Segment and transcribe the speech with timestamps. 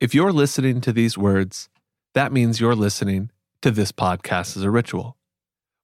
[0.00, 1.68] If you're listening to these words,
[2.14, 5.18] that means you're listening to this podcast as a ritual,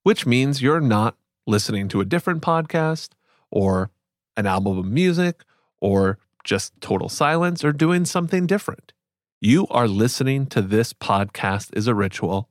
[0.05, 1.16] which means you're not
[1.47, 3.11] listening to a different podcast
[3.50, 3.91] or
[4.36, 5.45] an album of music
[5.83, 8.94] or just total silence or doing something different.
[9.41, 12.48] You are listening to this podcast as a ritual,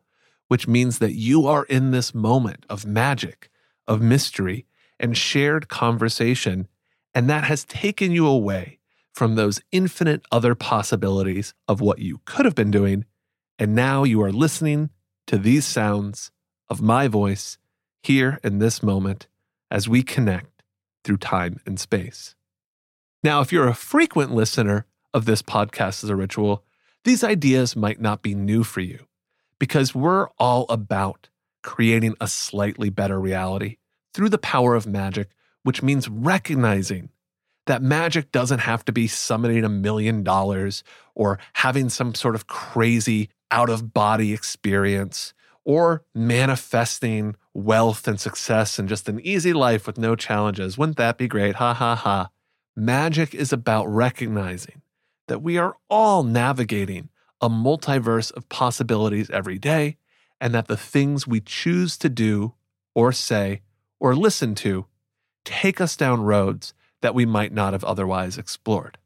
[0.49, 3.49] which means that you are in this moment of magic,
[3.87, 4.67] of mystery,
[4.99, 6.67] and shared conversation,
[7.15, 8.79] and that has taken you away
[9.13, 13.05] from those infinite other possibilities of what you could have been doing.
[13.57, 14.89] And now you are listening
[15.27, 16.31] to these sounds
[16.69, 17.57] of my voice
[18.03, 19.27] here in this moment
[19.71, 20.61] as we connect
[21.03, 22.35] through time and space.
[23.25, 26.63] Now, if you're a frequent listener of this podcast as a ritual,
[27.05, 29.07] these ideas might not be new for you
[29.57, 31.29] because we're all about
[31.63, 33.77] creating a slightly better reality
[34.13, 35.29] through the power of magic,
[35.63, 37.09] which means recognizing
[37.65, 40.83] that magic doesn't have to be summoning a million dollars
[41.15, 48.77] or having some sort of crazy out of body experience or manifesting wealth and success
[48.77, 50.77] and just an easy life with no challenges.
[50.77, 51.55] Wouldn't that be great?
[51.55, 52.29] Ha ha ha.
[52.75, 54.81] Magic is about recognizing
[55.27, 57.09] that we are all navigating
[57.39, 59.97] a multiverse of possibilities every day
[60.41, 62.53] and that the things we choose to do
[62.93, 63.61] or say
[63.99, 64.85] or listen to
[65.45, 68.97] take us down roads that we might not have otherwise explored.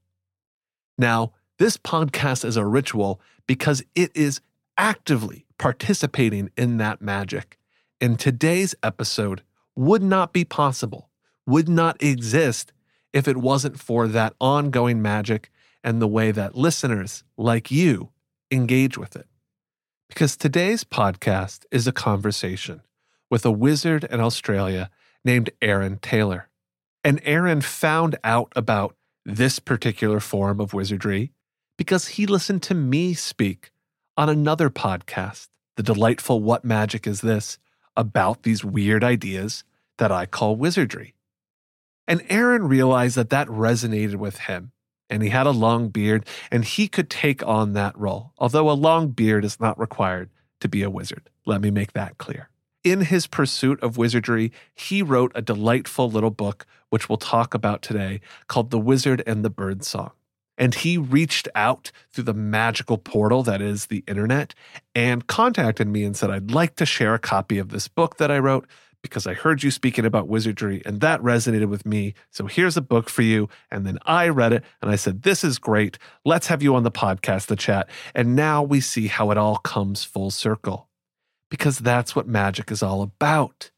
[0.98, 4.42] Now, this podcast is a ritual because it is
[4.78, 7.60] actively participating in that magic.
[8.02, 9.44] And today's episode
[9.76, 11.10] would not be possible,
[11.46, 12.72] would not exist
[13.14, 15.52] if it wasn't for that ongoing magic
[15.84, 18.10] and the way that listeners like you
[18.52, 19.28] engage with it.
[20.08, 22.82] Because today's podcast is a conversation
[23.30, 24.90] with a wizard in Australia
[25.24, 26.50] named Aaron Taylor.
[27.04, 28.96] And Aaron found out about
[29.26, 31.32] this particular form of wizardry
[31.78, 33.72] because he listened to me speak
[34.18, 35.48] on another podcast,
[35.78, 37.58] the delightful What Magic Is This,
[37.96, 39.64] about these weird ideas
[39.98, 41.14] that I call wizardry.
[42.10, 44.72] And Aaron realized that that resonated with him.
[45.12, 48.74] And he had a long beard, and he could take on that role, although a
[48.74, 51.30] long beard is not required to be a wizard.
[51.46, 52.50] Let me make that clear.
[52.84, 57.82] In his pursuit of wizardry, he wrote a delightful little book, which we'll talk about
[57.82, 60.12] today, called The Wizard and the Birdsong.
[60.58, 64.54] And he reached out through the magical portal that is the internet
[64.94, 68.30] and contacted me and said, I'd like to share a copy of this book that
[68.30, 68.68] I wrote
[69.02, 72.14] because I heard you speaking about wizardry and that resonated with me.
[72.32, 73.50] So here's a book for you.
[73.72, 75.98] And then I read it and I said, This is great.
[76.26, 77.90] Let's have you on the podcast the chat.
[78.14, 80.90] And now we see how it all comes full circle
[81.50, 83.72] because that's what magic is all about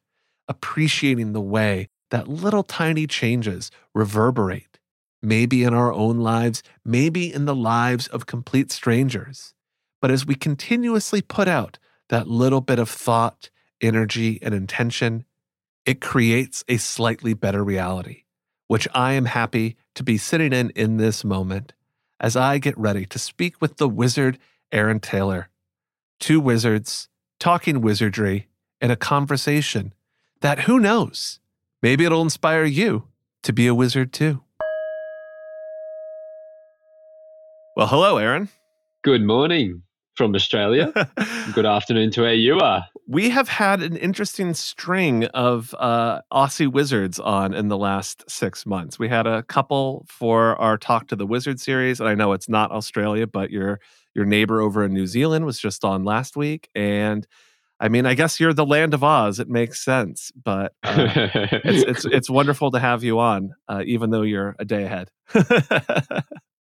[0.47, 4.79] appreciating the way that little tiny changes reverberate,
[5.21, 9.53] maybe in our own lives, maybe in the lives of complete strangers.
[10.01, 11.79] But as we continuously put out
[12.09, 13.49] that little bit of thought,
[13.81, 15.25] energy, and intention,
[15.85, 18.23] it creates a slightly better reality,
[18.67, 21.73] which I am happy to be sitting in in this moment
[22.19, 24.37] as I get ready to speak with the wizard
[24.71, 25.49] Aaron Taylor.
[26.19, 27.09] Two wizards
[27.39, 28.47] talking wizardry
[28.79, 29.93] in a conversation
[30.41, 31.39] that who knows,
[31.81, 33.07] maybe it'll inspire you
[33.43, 34.41] to be a wizard too.
[37.75, 38.49] Well, hello, Aaron.
[39.01, 39.81] Good morning
[40.15, 40.91] from Australia.
[41.55, 42.85] Good afternoon to where you are.
[43.11, 48.65] We have had an interesting string of uh, Aussie wizards on in the last six
[48.65, 48.97] months.
[48.97, 52.47] We had a couple for our Talk to the Wizard series, and I know it's
[52.47, 53.81] not Australia, but your
[54.15, 57.27] your neighbor over in New Zealand was just on last week, and
[57.81, 59.41] I mean, I guess you're the land of Oz.
[59.41, 61.09] It makes sense, but uh,
[61.65, 65.11] it's, it's it's wonderful to have you on, uh, even though you're a day ahead.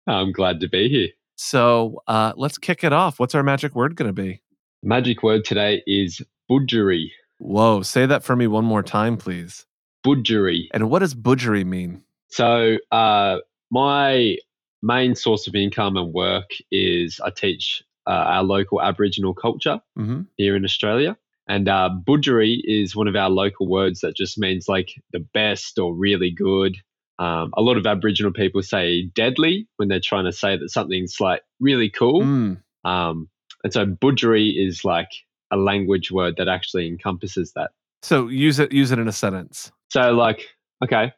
[0.07, 1.09] I'm glad to be here.
[1.37, 3.19] So uh, let's kick it off.
[3.19, 4.43] What's our magic word going to be?
[4.83, 7.11] Magic word today is budgery.
[7.39, 9.67] Whoa, say that for me one more time, please.
[10.05, 10.69] Budgery.
[10.73, 12.03] And what does budgery mean?
[12.29, 13.39] So, uh,
[13.71, 14.37] my
[14.83, 20.23] main source of income and work is I teach uh, our local Aboriginal culture hmm
[20.37, 21.17] here in Australia.
[21.49, 25.79] And uh, budgery is one of our local words that just means like the best
[25.79, 26.77] or really good.
[27.19, 31.21] Um, a lot of Aboriginal people say deadly when they're trying to say that something's
[31.21, 32.23] like really cool.
[32.23, 32.61] Mm.
[32.85, 33.29] Um,
[33.67, 35.09] and so budgery is like
[35.51, 37.73] a language word that actually encompasses that.
[38.03, 39.73] So use it use it in a sentence.
[39.91, 40.47] So like,
[40.85, 41.13] okay,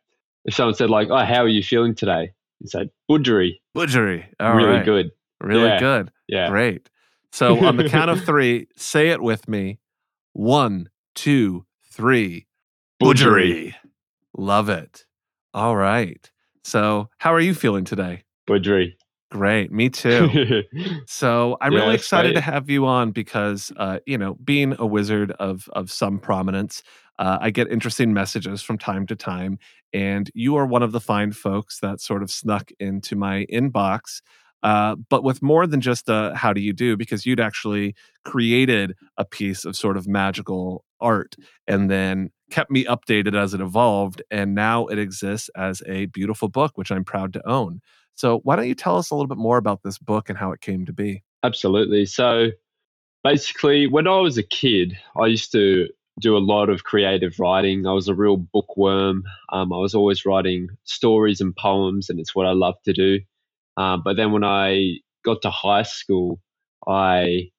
[0.46, 4.24] if someone said like, "Oh, how are you feeling today?" You say budgery, Budgery.
[4.40, 4.84] All really right.
[4.84, 5.10] good.
[5.42, 5.78] Really Yeah.
[5.78, 6.10] good.
[6.26, 6.48] Yeah.
[6.48, 6.88] Great.
[7.32, 9.78] So on the count of three, say it with me.
[10.32, 12.46] One, two, three.
[13.02, 13.74] Budgery.
[14.36, 15.04] Love it.
[15.52, 16.30] All right.
[16.64, 18.24] So how are you feeling today?
[18.48, 18.94] Budgery.
[19.30, 19.70] Great.
[19.70, 20.40] Me too.
[21.06, 24.86] So I'm Yeah, really excited to have you on because, uh, you know, being a
[24.86, 26.82] wizard of of some prominence,
[27.18, 29.58] uh, I get interesting messages from time to time,
[29.92, 34.22] and you are one of the fine folks that sort of snuck into my inbox.
[34.62, 37.94] Uh, but with more than just a how do you do, because you'd actually
[38.24, 41.36] created a piece of sort of magical art
[41.68, 44.22] and then kept me updated as it evolved.
[44.30, 47.80] And now it exists as a beautiful book, which I'm proud to own.
[48.18, 50.50] So, why don't you tell us a little bit more about this book and how
[50.50, 51.22] it came to be?
[51.44, 52.04] Absolutely.
[52.04, 52.48] So
[53.24, 55.88] basically, when I was a kid, I used to
[56.20, 57.86] do a lot of creative writing.
[57.86, 59.24] I was a real bookworm.
[59.52, 63.20] Um, I was always writing stories and poems, and it's what I love to do.
[63.76, 66.40] Um, but then when I got to high school,
[66.88, 67.50] I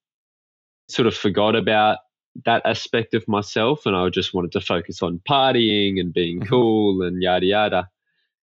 [0.90, 2.00] sort of forgot about
[2.46, 6.48] that aspect of myself, and I just wanted to focus on partying and being Mhm.
[6.48, 7.90] cool and yada yada.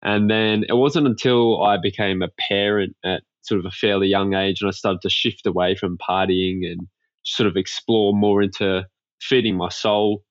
[0.06, 4.34] And then it wasn't until I became a parent at sort of a fairly young
[4.34, 6.86] age and I started to shift away from partying and
[7.24, 8.86] sort of explore more into
[9.20, 10.22] feeding my soul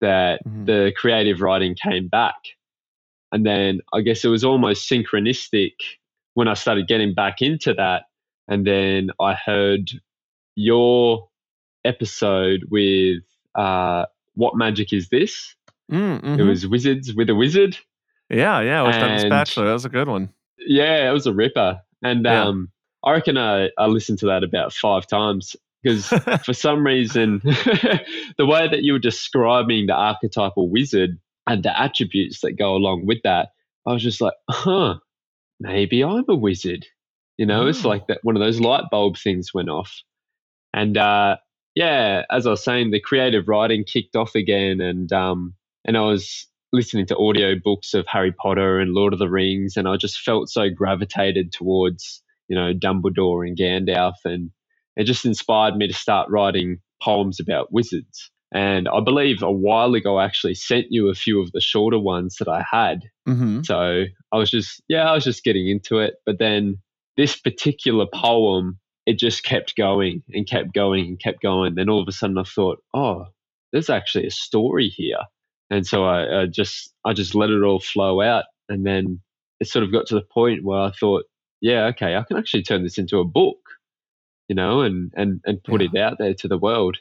[0.00, 0.64] that Mhm.
[0.66, 2.36] the creative writing came back.
[3.30, 5.74] And then I guess it was almost synchronistic
[6.34, 8.04] when I started getting back into that.
[8.48, 9.90] And then I heard
[10.56, 11.28] your
[11.84, 13.22] episode with
[13.54, 15.54] uh, What Magic Is This?
[15.92, 16.48] Mm, It mhm.
[16.48, 17.76] was Wizards with a Wizard.
[18.30, 18.82] Yeah, yeah.
[18.82, 20.32] With and- Bachelor, that was a good one.
[20.58, 21.80] Yeah, it was a ripper.
[22.02, 22.44] And Yeah.
[22.44, 22.70] um,
[23.04, 26.06] I reckon I, I listened to that about five times because
[26.44, 32.40] for some reason, the way that you were describing the archetypal wizard and the attributes
[32.42, 33.50] that go along with that,
[33.86, 34.96] I was just like, huh,
[35.58, 36.86] maybe I'm a wizard.
[37.38, 37.88] You know, it's Oh.
[37.88, 40.02] like that one of those light bulb things went off.
[40.74, 41.36] And uh,
[41.74, 45.54] yeah, as I was saying, the creative writing kicked off again, and um,
[45.86, 49.76] and I was listening to audio books of Harry Potter and Lord of the Rings,
[49.76, 54.50] and I just felt so gravitated towards you know Dumbledore and Gandalf, and
[54.96, 58.30] it just inspired me to start writing poems about wizards.
[58.52, 61.98] And I believe a while ago, I actually sent you a few of the shorter
[61.98, 63.02] ones that I had.
[63.26, 66.14] hmm So I was just, yeah, I was just getting into it.
[66.26, 66.78] But then
[67.16, 71.76] this particular poem, it just kept going and kept going and kept going.
[71.76, 73.26] Then all of a sudden I thought, oh,
[73.72, 75.18] there's actually a story here.
[75.70, 78.44] And so I, I just, I just let it all flow out.
[78.68, 79.20] And then
[79.60, 81.24] it sort of got to the point where I thought,
[81.60, 83.58] yeah, okay, I can actually turn this into a book,
[84.48, 85.88] you know, and, and, and put Yeah.
[85.92, 86.96] it out there to the world.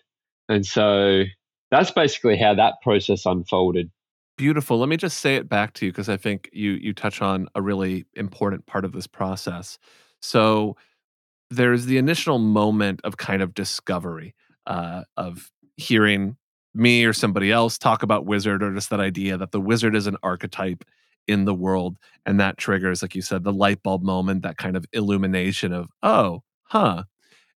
[0.47, 1.23] And so
[1.71, 3.89] that's basically how that process unfolded.
[4.37, 4.77] Beautiful.
[4.79, 7.47] Let me just say it back to you because I think you you touch on
[7.55, 9.77] a really important part of this process.
[10.21, 10.77] So
[11.49, 16.37] there's the initial moment of kind of discovery uh, of hearing
[16.79, 20.07] me or somebody else talk about wizard or just that idea that the wizard is
[20.07, 20.83] an archetype
[21.27, 24.75] in the world and that triggers like you said the light bulb moment that kind
[24.75, 27.03] of illumination of oh huh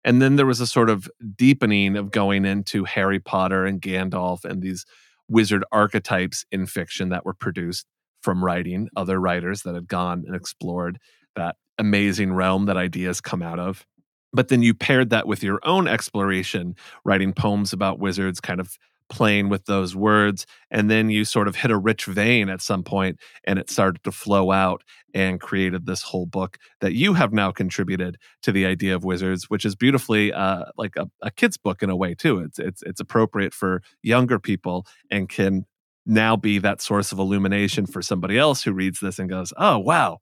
[0.06, 4.46] and then there was a sort of deepening of going into harry potter and gandalf
[4.46, 4.86] and these
[5.28, 7.88] wizard archetypes in fiction that were produced
[8.22, 11.00] from writing other writers that had gone and explored
[11.36, 13.86] that amazing realm that ideas come out of.
[14.32, 18.78] But then you paired that with your own exploration, writing poems about wizards, kind of
[19.10, 20.46] playing with those words.
[20.72, 24.04] And then you sort of hit a rich vein at some point and it started
[24.04, 24.84] to flow out
[25.14, 29.50] and created this whole book that you have now contributed to the idea of wizards,
[29.50, 32.40] which is beautifully uh, like a, a kid's book in a way, too.
[32.40, 35.66] It's, it's, it's appropriate for younger people and can
[36.06, 39.80] now be that source of illumination for somebody else who reads this and goes, oh,
[39.80, 40.20] wow,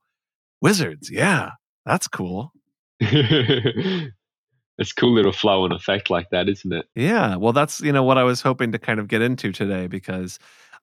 [0.62, 1.10] wizards.
[1.10, 1.52] Yeah,
[1.86, 2.52] that's cool.
[4.82, 6.86] it's cool little flow and effect like that, isn't it?
[6.96, 9.88] Yeah, well, that's you know what I was hoping to kind of get into today
[9.88, 10.40] because,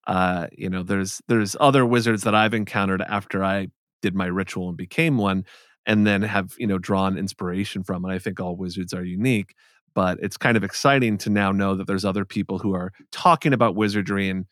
[0.07, 3.69] uh, you know, there's there's other wizards that I've encountered after I
[4.01, 5.45] did my ritual and became one,
[5.85, 8.05] and then have you know drawn inspiration from.
[8.05, 9.55] And I think all wizards are unique,
[9.95, 13.53] but it's kind of exciting to now know that there's other people who are talking
[13.53, 14.47] about wizardry and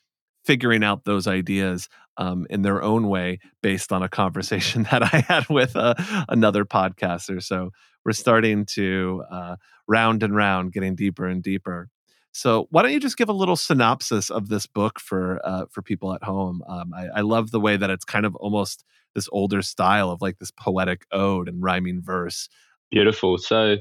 [0.44, 5.24] figuring out those ideas um, in their own way based on a conversation that I
[5.28, 5.94] had with uh,
[6.28, 7.42] another podcaster.
[7.42, 7.70] So
[8.06, 9.56] we're starting to uh,
[9.88, 11.88] round and round, getting deeper and deeper.
[12.30, 15.82] So, why don't you just give a little synopsis of this book for uh, for
[15.82, 16.62] people at home?
[16.68, 18.84] Um, I, I love the way that it's kind of almost
[19.16, 22.48] this older style of like this poetic ode and rhyming verse.
[22.92, 23.38] Beautiful.
[23.38, 23.78] So,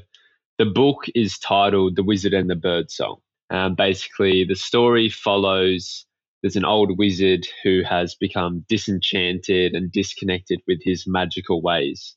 [0.58, 3.18] the book is titled "The Wizard and the Birdsong."
[3.50, 6.04] Um, basically, the story follows
[6.42, 12.16] there's an old wizard who has become disenchanted and disconnected with his magical ways.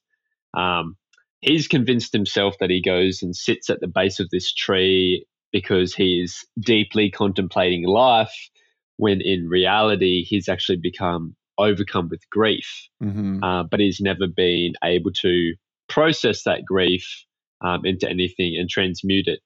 [0.56, 0.96] Um,
[1.42, 5.96] he's convinced himself that he goes and sits at the base of this tree because
[5.96, 8.50] he is deeply contemplating life,
[8.98, 12.88] when in reality, he's actually become overcome with grief.
[13.04, 13.44] Mm-hmm.
[13.44, 15.54] Uh, but he's never been able to
[15.88, 17.26] process that grief
[17.62, 19.40] um, into anything and transmute it.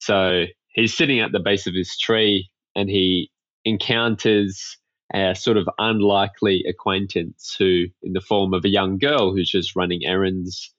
[0.00, 3.30] So he's sitting at the base of this tree and he
[3.64, 4.78] encounters
[5.12, 9.76] a sort of unlikely acquaintance who, in the form of a young girl who's just
[9.76, 10.72] running errands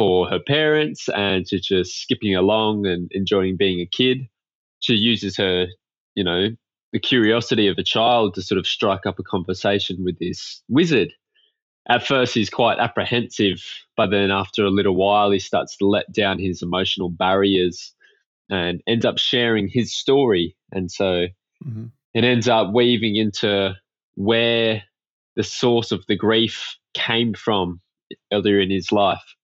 [0.00, 4.26] for her parents and she's just skipping along and enjoying being a kid.
[4.78, 5.66] She uses her,
[6.14, 6.48] you know,
[6.94, 11.12] the curiosity of a child to sort of strike up a conversation with this wizard.
[11.86, 13.62] At first, he's quite apprehensive,
[13.94, 17.92] but then after a little while, he starts to let down his emotional barriers
[18.48, 20.56] and ends up sharing his story.
[20.72, 21.26] And so
[21.62, 21.88] mm-hmm.
[22.14, 23.74] it ends up weaving into
[24.14, 24.82] where
[25.36, 27.82] the source of the grief came from
[28.32, 29.36] earlier in his life.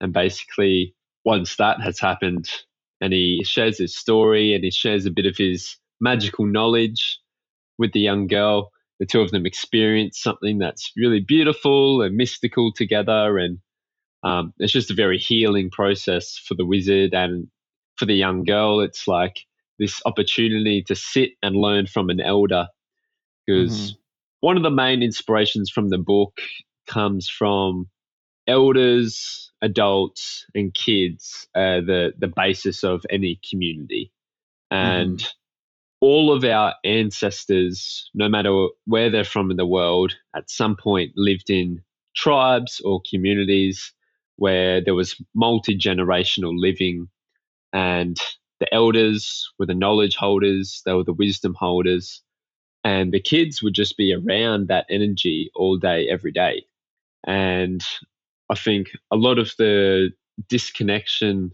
[0.00, 2.50] And basically, once that has happened,
[3.00, 7.18] and he shares his story and he shares a bit of his magical knowledge
[7.78, 8.70] with the young girl,
[9.00, 13.38] the two of them experience something that's really beautiful and mystical together.
[13.38, 13.58] And
[14.22, 17.48] um, it's just a very healing process for the wizard and
[17.96, 18.80] for the young girl.
[18.80, 19.40] It's like
[19.78, 22.68] this opportunity to sit and learn from an elder.
[23.46, 23.96] Because mm-hmm.
[24.40, 26.38] one of the main inspirations from the book
[26.86, 27.88] comes from
[28.46, 34.12] elders, adults, and kids are the, the basis of any community.
[34.70, 35.28] And mm.
[36.00, 41.12] all of our ancestors, no matter where they're from in the world, at some point
[41.16, 41.82] lived in
[42.14, 43.92] tribes or communities
[44.36, 47.08] where there was multi generational living,
[47.72, 48.16] and
[48.60, 52.22] the elders were the knowledge holders, they were the wisdom holders,
[52.82, 56.66] and the kids would just be around that energy all day, every day.
[57.26, 57.84] And
[58.50, 60.10] I think a lot of the
[60.48, 61.52] disconnection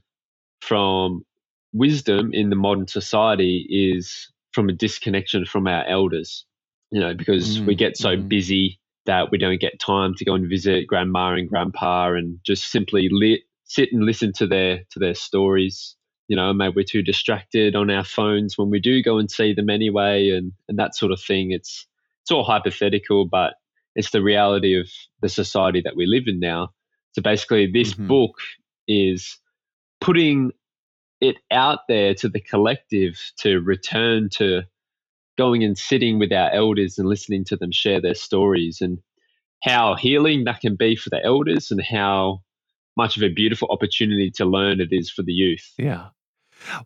[0.60, 1.24] from
[1.72, 6.44] wisdom in the modern society is from a disconnection from our elders,
[6.90, 8.28] you know, because mm, we get so mm.
[8.28, 12.70] busy that we don't get time to go and visit grandma and grandpa and just
[12.70, 15.96] simply li- sit and listen to their to their stories.
[16.28, 19.52] You know, maybe we're too distracted on our phones when we do go and see
[19.52, 21.52] them anyway, and and that sort of thing.
[21.52, 21.86] It's
[22.22, 23.54] it's all hypothetical, but
[23.96, 24.88] it's the reality of
[25.22, 26.70] the society that we live in now.
[27.12, 28.08] So basically, this mm-hmm.
[28.08, 28.38] book
[28.86, 29.38] is
[30.00, 30.52] putting
[31.20, 34.62] it out there to the collective to return to
[35.36, 38.98] going and sitting with our elders and listening to them share their stories and
[39.62, 42.40] how healing that can be for the elders and how
[42.96, 45.72] much of a beautiful opportunity to learn it is for the youth.
[45.78, 46.08] Yeah.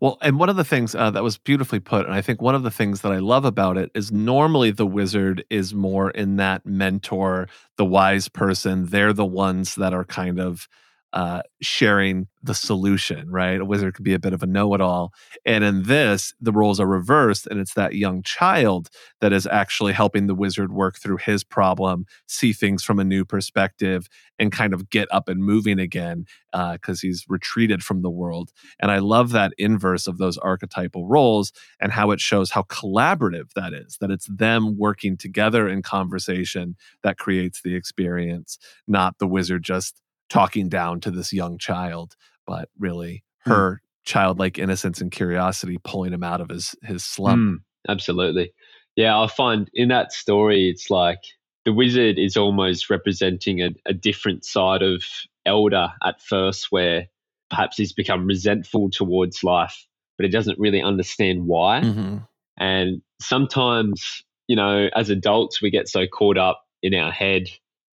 [0.01, 2.55] Well, and one of the things uh, that was beautifully put, and I think one
[2.55, 6.37] of the things that I love about it is normally the wizard is more in
[6.37, 8.87] that mentor, the wise person.
[8.87, 10.69] They're the ones that are kind of
[11.15, 13.61] uh, sharing the solution, right?
[13.61, 15.13] A wizard could be a bit of a know it all.
[15.47, 18.91] And in this, the roles are reversed, and it's that young child
[19.21, 23.25] that is actually helping the wizard work through his problem, see things from a new
[23.25, 24.09] perspective,
[24.41, 28.51] and kind of get up and moving again because uh, he's retreated from the world.
[28.81, 33.53] And I love that inverse of those archetypal roles and how it shows how collaborative
[33.55, 39.29] that is, that it's them working together in conversation that creates the experience, not the
[39.29, 40.01] wizard just
[40.35, 43.53] talking down to this young child, but really hmm.
[43.53, 44.05] her mm.
[44.05, 47.41] childlike innocence and curiosity pulling him out of his his slump.
[47.41, 47.57] Mm,
[47.89, 48.53] absolutely.
[48.97, 51.21] Yeah, I find in that story it's like
[51.65, 55.05] the wizard is almost representing a, a different side of
[55.47, 57.07] Elder at first, where
[57.49, 59.87] perhaps he's become resentful towards life,
[60.19, 61.81] but he doesn't really understand why.
[61.81, 62.17] Mm-hmm.
[62.59, 67.49] And sometimes, you know, as adults, we get so caught up in our head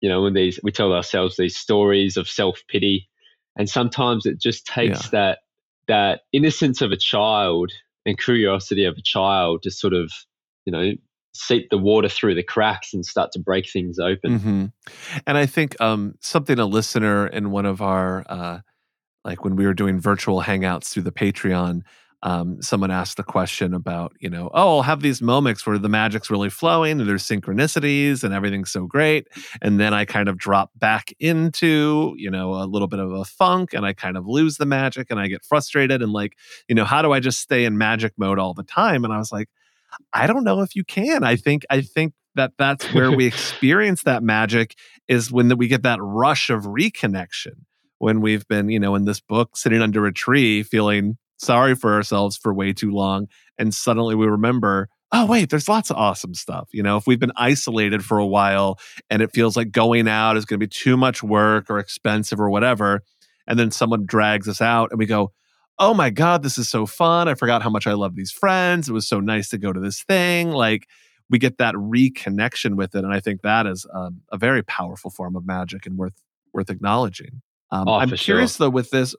[0.05, 3.09] you know, when these we tell ourselves these stories of self pity,
[3.57, 5.09] and sometimes it just takes yeah.
[5.13, 5.39] that
[5.89, 7.73] that innocence of a child
[8.05, 10.13] and curiosity of a child to sort of,
[10.67, 10.93] you know,
[11.35, 14.39] seep the water through the cracks and start to break things open.
[14.39, 14.65] Mm-hmm.
[15.27, 18.59] And I think um, something a listener in one of our, uh,
[19.25, 21.81] like when we were doing virtual hangouts through the Patreon,
[22.25, 25.91] um, someone asked the question about, you know, oh, I'll have these moments where the
[25.91, 29.29] magic's really flowing and there's synchronicities and everything's so great.
[29.61, 33.27] And then I kind of drop back into, you know, a little bit of a
[33.27, 36.01] funk and I kind of lose the magic and I get frustrated.
[36.01, 36.33] And like,
[36.67, 39.05] you know, how do I just stay in magic mode all the time?
[39.05, 39.51] And I was like,
[40.15, 41.25] I don't know if you can.
[41.25, 44.75] I think, I think that that's where we experience that magic
[45.09, 47.65] is when we get that rush of reconnection
[47.99, 51.95] when we've been, you know, in this book sitting under a tree feeling sorry for
[51.95, 53.29] ourselves for way too long.
[53.59, 56.69] And suddenly we remember, oh, wait, there's lots of awesome stuff.
[56.73, 58.79] You know, if we've been isolated for a while
[59.11, 62.41] and it feels like going out is going to be too much work or expensive
[62.41, 63.03] or whatever,
[63.47, 65.33] and then someone drags us out and we go,
[65.79, 67.29] oh my God, this is so fun.
[67.29, 68.89] I forgot how much I love these friends.
[68.89, 70.51] It was so nice to go to this thing.
[70.51, 70.89] Like,
[71.31, 75.11] we get that reconnection with it, and I think that is um, a very powerful
[75.11, 76.15] form of magic and worth
[76.53, 77.41] worth acknowledging.
[77.71, 78.67] Um, Oh, I'm curious sure.
[78.67, 79.17] though with this,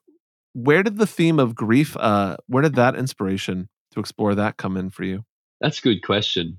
[0.55, 1.95] where did the theme of grief?
[1.97, 5.25] Uh, where did that inspiration to explore that come in for you?
[5.59, 6.57] That's a good question.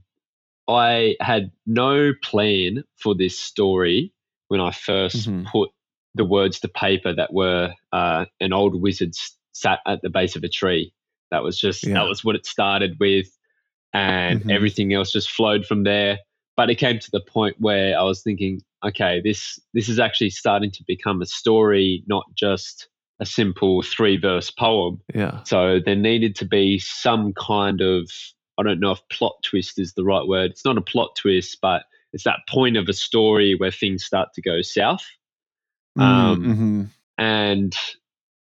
[0.68, 4.12] I had no plan for this story
[4.48, 5.46] when I 1st Mhm.
[5.46, 5.70] put
[6.14, 9.14] the words to paper that were uh, an old wizard
[9.52, 10.92] sat at the base of a tree.
[11.30, 11.94] That was just Yeah.
[11.94, 13.26] that was what it started with,
[13.94, 14.50] and Mhm.
[14.50, 16.18] everything else just flowed from there.
[16.56, 20.30] But it came to the point where I was thinking, okay, this this is actually
[20.30, 22.88] starting to become a story, not just
[23.20, 25.00] a simple three verse poem.
[25.14, 25.42] Yeah.
[25.44, 28.10] So there needed to be some kind of,
[28.58, 30.50] I don't know if plot twist is the right word.
[30.50, 34.28] It's not a plot twist, but it's that point of a story where things start
[34.34, 35.04] to go south.
[35.98, 36.90] Um, Mhm.
[37.18, 37.76] And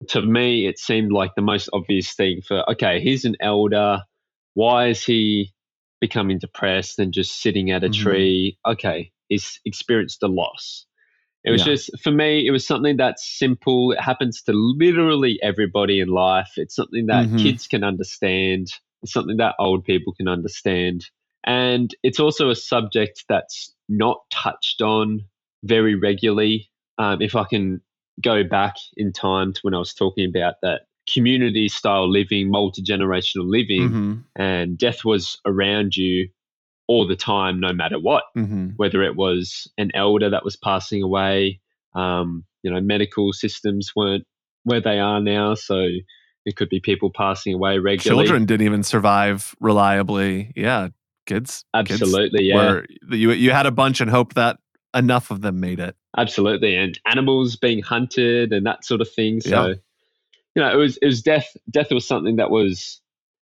[0.10, 4.02] to me, it seemed like the most obvious thing for, okay, he's an elder.
[4.56, 5.54] Why is he
[6.02, 7.94] becoming depressed and just sitting at a Mhm.
[7.94, 8.58] tree?
[8.66, 10.86] Okay, he's experienced a loss.
[11.46, 11.74] It was Yeah.
[11.74, 12.46] just for me.
[12.48, 13.92] It was something that's simple.
[13.92, 16.54] It happens to literally everybody in life.
[16.58, 17.38] It's something that Mhm.
[17.38, 18.68] kids can understand.
[19.04, 21.06] It's something that old people can understand,
[21.46, 25.26] and it's also a subject that's not touched on
[25.64, 26.70] very regularly.
[26.98, 27.82] Um, if I can
[28.22, 32.82] go back in time to when I was talking about that community style living, multi
[32.82, 34.24] generational living, Mhm.
[34.36, 36.30] and death was around you
[36.88, 38.74] all the time, no matter what Mhm.
[38.78, 41.60] whether it was an elder that was passing away,
[41.96, 44.26] um, you know, medical systems weren't
[44.64, 45.88] where they are now, so
[46.46, 48.26] it could be people passing away regularly.
[48.26, 50.52] Children didn't even survive reliably.
[50.56, 50.90] Yeah,
[51.26, 51.66] kids.
[51.76, 54.58] kids absolutely, yeah, Were, you you had a bunch and hoped that
[54.96, 55.96] enough of them made it.
[56.18, 59.42] absolutely, and animals being hunted and that sort of thing.
[59.42, 59.74] So, Yeah.
[60.56, 61.58] you know, it was it was death.
[61.70, 63.02] Death was something that was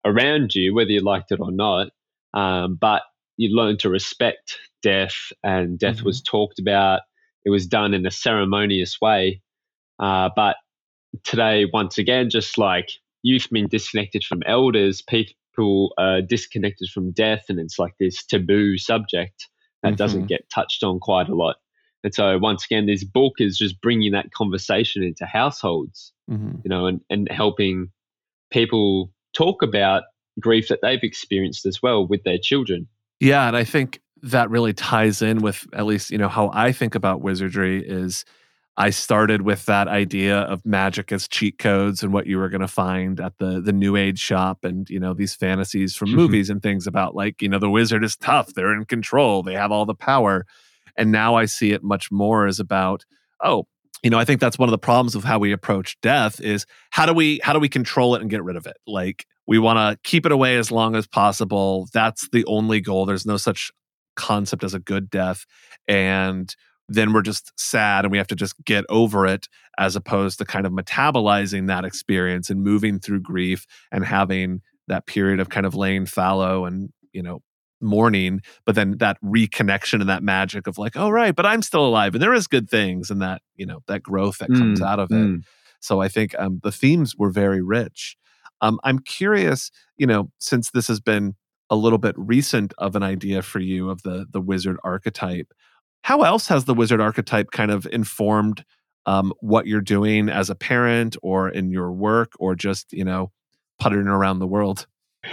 [0.05, 1.89] around you, whether you liked it or not.
[2.33, 3.03] Um, but
[3.37, 7.01] you learned to respect death, and death was talked about.
[7.43, 9.41] It was done in a ceremonious way.
[9.99, 10.57] Uh, but
[11.23, 12.89] today, once again, just like
[13.23, 18.77] youth being disconnected from elders, people are disconnected from death, and it's like this taboo
[18.77, 19.47] subject
[19.83, 20.27] that doesn't Mhm.
[20.27, 21.57] get touched on quite a lot.
[22.03, 26.61] And so, once again, this book is just bringing that conversation into households, Mhm.
[26.63, 27.91] you know, and, and helping
[28.51, 30.03] people talk about
[30.39, 32.87] grief that they've experienced as well with their children.
[33.25, 36.71] Yeah, and I think that really ties in with at least, you know, how I
[36.71, 38.23] think about wizardry is
[38.77, 42.61] I started with that idea of magic as cheat codes and what you were going
[42.61, 46.17] to find at the the new age shop and, you know, these fantasies from mm-hmm.
[46.17, 49.55] movies and things about like, you know, the wizard is tough, they're in control, they
[49.55, 50.45] have all the power.
[50.95, 53.05] And now I see it much more as about,
[53.43, 53.65] oh,
[54.03, 56.67] you know, I think that's one of the problems of how we approach death is
[56.91, 58.77] how do we how do we control it and get rid of it?
[58.85, 61.87] Like we want to keep it away as long as possible.
[61.93, 63.05] That's the only goal.
[63.05, 63.71] There's no such
[64.15, 65.45] concept as a good death.
[65.87, 66.53] And
[66.87, 70.45] then we're just sad and we have to just get over it as opposed to
[70.45, 75.65] kind of metabolizing that experience and moving through grief and having that period of kind
[75.65, 77.41] of laying fallow and, you know,
[77.81, 81.85] mourning, but then that reconnection and that magic of like, oh, right, but I'm still
[81.85, 84.85] alive and there is good things and that, you know, that growth that comes Mm,
[84.85, 85.15] out of it.
[85.15, 85.43] mm.
[85.81, 88.15] So I think um, the themes were very rich.
[88.61, 91.35] Um, I'm curious, you know, since this has been
[91.69, 95.51] a little bit recent of an idea for you of the the wizard archetype,
[96.03, 98.63] how else has the wizard archetype kind of informed
[99.05, 103.31] um, what you're doing as a parent or in your work or just you know
[103.79, 104.87] puttering around the world?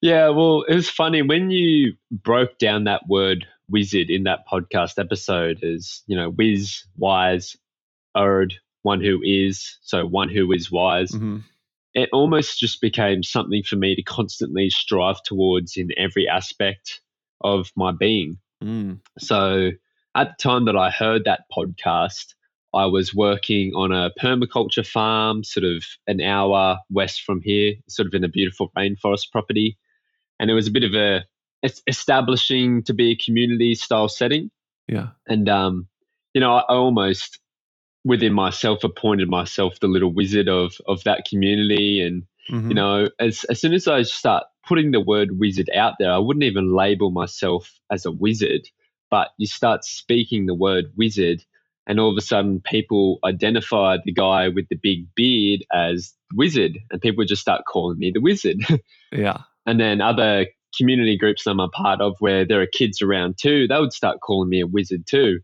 [0.00, 4.98] yeah, well, it was funny when you broke down that word wizard in that podcast
[4.98, 7.56] episode as, you know, whiz, wise,
[8.16, 11.10] erd, one who is, so one who is wise.
[11.12, 11.42] Mhm.
[11.96, 17.00] It almost just became something for me to constantly strive towards in every aspect
[17.42, 18.38] of my being.
[18.62, 19.00] Mm.
[19.18, 19.70] So
[20.14, 22.34] at the time that I heard that podcast,
[22.74, 28.06] I was working on a permaculture farm, sort of an hour west from here, sort
[28.06, 29.78] of in a beautiful rainforest property.
[30.38, 31.24] And it was a bit of a
[31.86, 34.50] establishing to be a community style setting.
[34.86, 35.08] Yeah.
[35.26, 35.88] And, um,
[36.34, 37.40] you know, I, I almost
[38.06, 42.00] within myself appointed myself the little wizard of of that community.
[42.00, 42.68] And mm-hmm.
[42.68, 46.18] you know as as soon as i start putting the word wizard out there i
[46.18, 48.62] wouldn't even label myself as a wizard
[49.10, 51.44] but you start speaking the word wizard
[51.86, 56.78] and all of a sudden people identify the guy with the big beard as wizard
[56.90, 58.58] and people just start calling me the wizard.
[59.12, 59.42] Yeah.
[59.64, 63.66] And then other community groups i'm a part of where there are kids around too
[63.68, 65.38] they would start calling me a wizard too.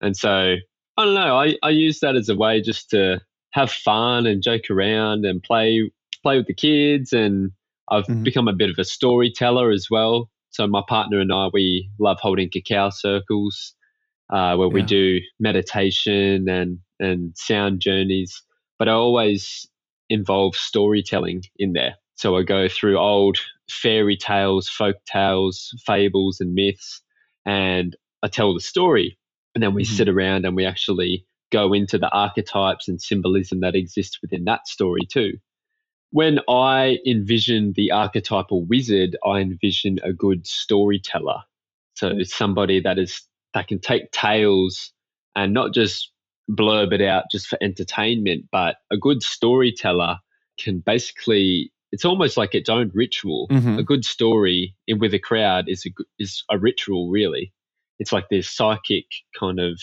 [0.00, 0.56] And so
[0.96, 1.36] I don't know.
[1.36, 3.20] I, I use that as a way just to
[3.52, 5.90] have fun and joke around and play
[6.22, 7.12] play with the kids.
[7.12, 7.52] And
[7.90, 8.22] I've mm-hmm.
[8.22, 10.30] become a bit of a storyteller as well.
[10.50, 13.74] So my partner and I, we love holding cacao circles
[14.30, 14.74] uh, where yeah.
[14.74, 18.42] we do meditation and and sound journeys.
[18.78, 19.66] But I always
[20.10, 21.94] involve storytelling in there.
[22.16, 23.38] So I go through old
[23.70, 27.00] fairy tales, folk tales, fables, and myths,
[27.46, 29.18] and I tell the story
[29.54, 29.94] and then we mm-hmm.
[29.94, 34.66] sit around and we actually go into the archetypes and symbolism that exists within that
[34.66, 35.34] story too.
[36.10, 41.42] When I envision the archetypal wizard, I envision a good storyteller.
[41.94, 43.22] So somebody that is
[43.54, 44.92] that can take tales
[45.36, 46.10] and not just
[46.50, 50.18] blurb it out just for entertainment, but a good storyteller
[50.58, 53.48] can basically it's almost like its own ritual.
[53.50, 53.78] Mm-hmm.
[53.78, 57.52] A good story with a crowd is a is a ritual really
[58.02, 59.04] it's like this psychic
[59.38, 59.80] kind of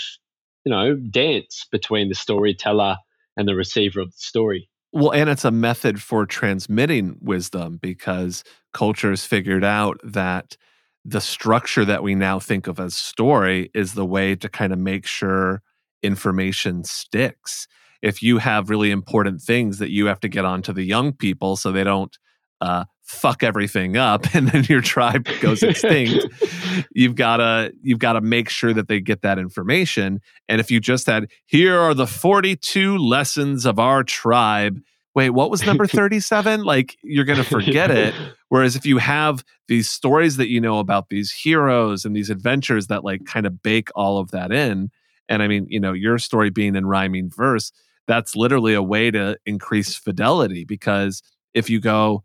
[0.66, 2.98] you know dance between the storyteller
[3.38, 4.70] and the receiver of the story.
[4.92, 10.58] Well and it's a method for transmitting wisdom because cultures figured out that
[11.06, 14.80] the structure that we now think of as story is the way to kind of
[14.80, 15.62] make sure
[16.04, 17.68] information sticks.
[18.02, 21.14] If you have really important things that you have to get on to the young
[21.14, 22.18] people so they don't
[22.60, 26.28] uh, fuck everything up and then your tribe goes extinct
[26.94, 30.22] you've got to you've got to make sure that they get that information.
[30.48, 34.80] And if you just had here are the 42 lessons of our tribe
[35.16, 38.14] wait what was number 37 like you're going to forget it.
[38.50, 42.88] Whereas if you have these stories that you know about these heroes and these adventures
[42.88, 44.92] that like kind of bake all of that in
[45.28, 47.72] and i mean you know your story being in rhyming verse
[48.08, 51.22] that's literally a way to increase fidelity because
[51.54, 52.24] if you go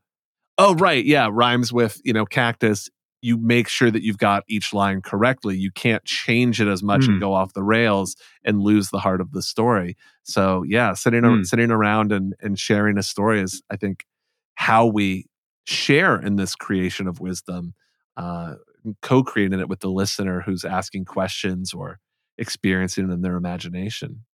[0.58, 1.04] Oh, right.
[1.04, 1.28] Yeah.
[1.32, 2.88] Rhymes with, you know, cactus.
[3.22, 5.56] You make sure that you've got each line correctly.
[5.56, 7.08] You can't change it as much mm.
[7.08, 9.96] and go off the rails and lose the heart of the story.
[10.24, 11.46] So yeah, sitting mm.
[11.46, 14.04] sitting around and and sharing a story is, I think,
[14.56, 15.24] how we
[15.64, 17.72] share in this creation of wisdom,
[18.18, 18.56] uh,
[19.00, 22.00] co-creating it with the listener who's asking questions or
[22.36, 24.26] experiencing it in their imagination.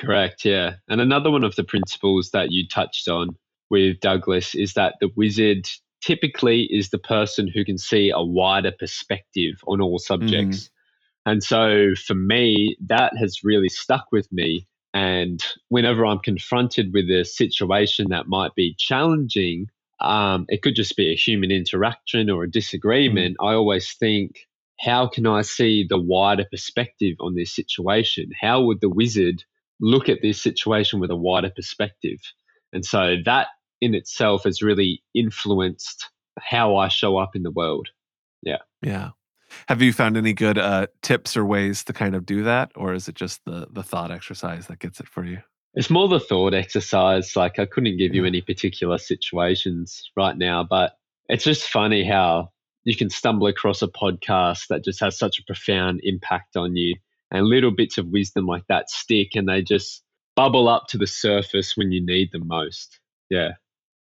[0.00, 0.46] Correct.
[0.46, 3.36] Yeah, and another one of the principles that you touched on
[3.70, 5.68] with Douglas is that the wizard
[6.00, 10.64] typically is the person who can see a wider perspective on all subjects.
[10.64, 10.70] Mm.
[11.26, 14.66] And so for me, that has really stuck with me.
[14.94, 19.66] And whenever I'm confronted with a situation that might be challenging,
[20.00, 23.36] um, it could just be a human interaction or a disagreement.
[23.38, 23.48] Mm.
[23.48, 24.46] I always think,
[24.80, 28.30] how can I see the wider perspective on this situation?
[28.40, 29.42] How would the wizard
[29.80, 32.20] look at this situation with a wider perspective?
[32.72, 33.48] And so that
[33.80, 36.10] in itself has really influenced
[36.40, 37.88] how I show up in the world.
[38.42, 38.58] Yeah.
[38.82, 39.10] Yeah.
[39.66, 42.92] Have you found any good uh, tips or ways to kind of do that, or
[42.92, 45.38] is it just the the thought exercise that gets it for you?
[45.74, 47.34] It's more the thought exercise.
[47.34, 50.92] Like I couldn't give you any particular situations right now, but
[51.28, 52.50] it's just funny how
[52.84, 56.96] you can stumble across a podcast that just has such a profound impact on you,
[57.30, 60.02] and little bits of wisdom like that stick, and they just
[60.36, 63.00] bubble up to the surface when you need them most.
[63.30, 63.52] Yeah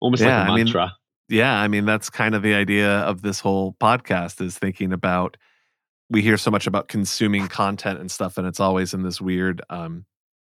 [0.02, 0.82] almost yeah, like a mantra.
[0.82, 0.94] I mean,
[1.30, 5.38] yeah, I mean that's kind of the idea of this whole podcast is thinking about
[6.12, 9.62] we hear so much about consuming content and stuff and it's always in this weird
[9.70, 10.06] um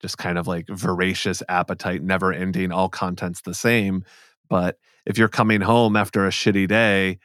[0.02, 4.04] just kind of like voracious appetite never ending all content's the same
[4.48, 7.18] but if you're coming home after a shitty day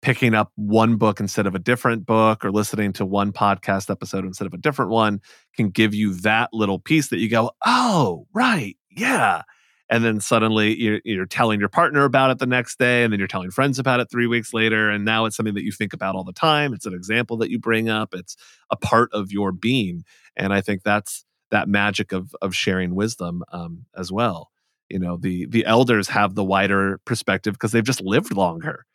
[0.00, 4.24] picking up one book instead of a different book or listening to one podcast episode
[4.24, 5.20] instead of a different one
[5.56, 9.42] can give you that little piece that you go oh right yeah
[9.92, 13.20] and then suddenly you're, you're, telling your partner about it the next day and then
[13.20, 15.92] you're telling friends about it three weeks later and now it's something that you think
[15.92, 16.72] about all the time.
[16.72, 18.14] It's an example that you bring up.
[18.14, 18.34] It's
[18.70, 20.04] a part of your being.
[20.34, 24.50] And i think that's that magic of of sharing wisdom um, as well.
[24.88, 28.86] You know the the elders have the wider perspective because they've just lived longer.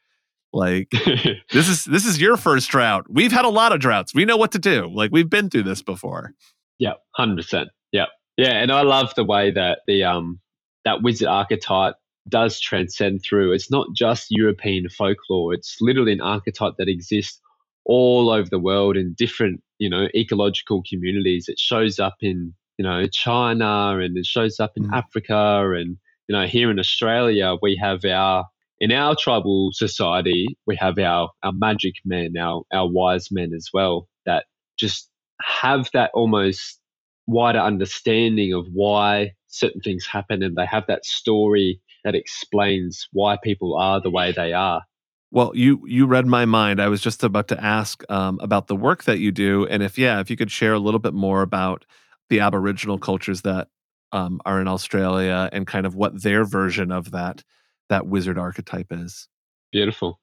[0.51, 0.89] Like
[1.51, 3.05] this is this is your first drought.
[3.07, 4.15] We've had a lot of droughts.
[4.15, 4.89] We know what to do.
[4.91, 6.33] Like we've been through this before.
[6.79, 8.05] Yeah 100% yeah
[8.38, 10.39] Yeah, and I love the way that the um
[10.88, 11.95] that wizard archetype
[12.30, 13.52] does transcend through.
[13.52, 15.54] It's not just European folklore.
[15.54, 17.41] It's literally an archetype that exists
[17.84, 21.50] all over the world in different, you know, ecological communities.
[21.50, 24.97] It shows up in, you know, China and it shows up in mm.
[24.97, 25.97] Africa and,
[26.30, 28.45] you know, here in Australia we have our
[28.80, 33.69] in our tribal society, we have our, our magic men, our, our wise men as
[33.73, 34.45] well, that
[34.78, 35.10] just
[35.41, 36.80] have that almost
[37.26, 43.38] wider understanding of why certain things happen and they have that story that explains why
[43.43, 44.83] people are the way they are.
[45.29, 46.81] Well, you you read my mind.
[46.81, 49.97] I was just about to ask um, about the work that you do, and if
[49.97, 51.83] yeah, if you could share a little bit more about
[52.29, 53.67] the Aboriginal cultures that
[54.13, 57.43] um, are in Australia and kind of what their version of that
[57.89, 59.27] that wizard archetype is.
[59.73, 60.19] Beautiful.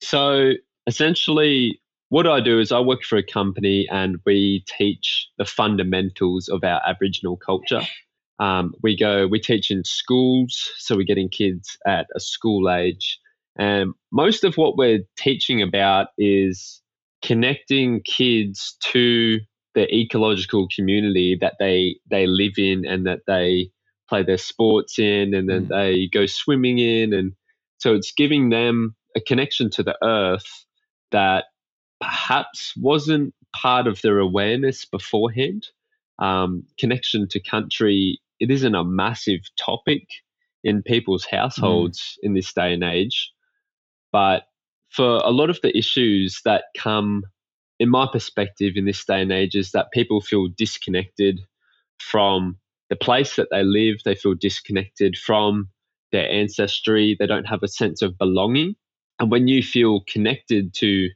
[0.00, 0.52] So
[0.86, 6.48] essentially, what I do is I work for a company and we teach the fundamentals
[6.48, 7.82] of our Aboriginal culture.
[8.40, 13.20] Um, we go, we teach in schools, so we're getting kids at a school age.
[13.58, 16.80] And most of what we're teaching about is
[17.22, 19.40] connecting kids to
[19.74, 23.70] the ecological community that they they live in and that they
[24.08, 25.68] play their sports in and then mm.
[25.68, 27.32] they go swimming in and
[27.78, 30.64] so it's giving them a connection to the earth
[31.12, 31.44] that
[32.00, 35.68] perhaps wasn't part of their awareness beforehand
[36.18, 40.02] um, connection to country it isn't a massive topic
[40.64, 41.38] in people's mm.
[41.38, 42.16] households mm.
[42.26, 43.32] in this day and age
[44.12, 44.44] but
[44.90, 47.22] for a lot of the issues that come
[47.78, 51.40] in my perspective in this day and age is that people feel disconnected
[51.98, 52.58] from
[52.90, 53.96] the place that they live.
[54.04, 55.68] They feel disconnected from
[56.12, 57.16] their ancestry.
[57.18, 58.74] They don't have a sense of belonging.
[59.18, 61.08] And when you feel connected to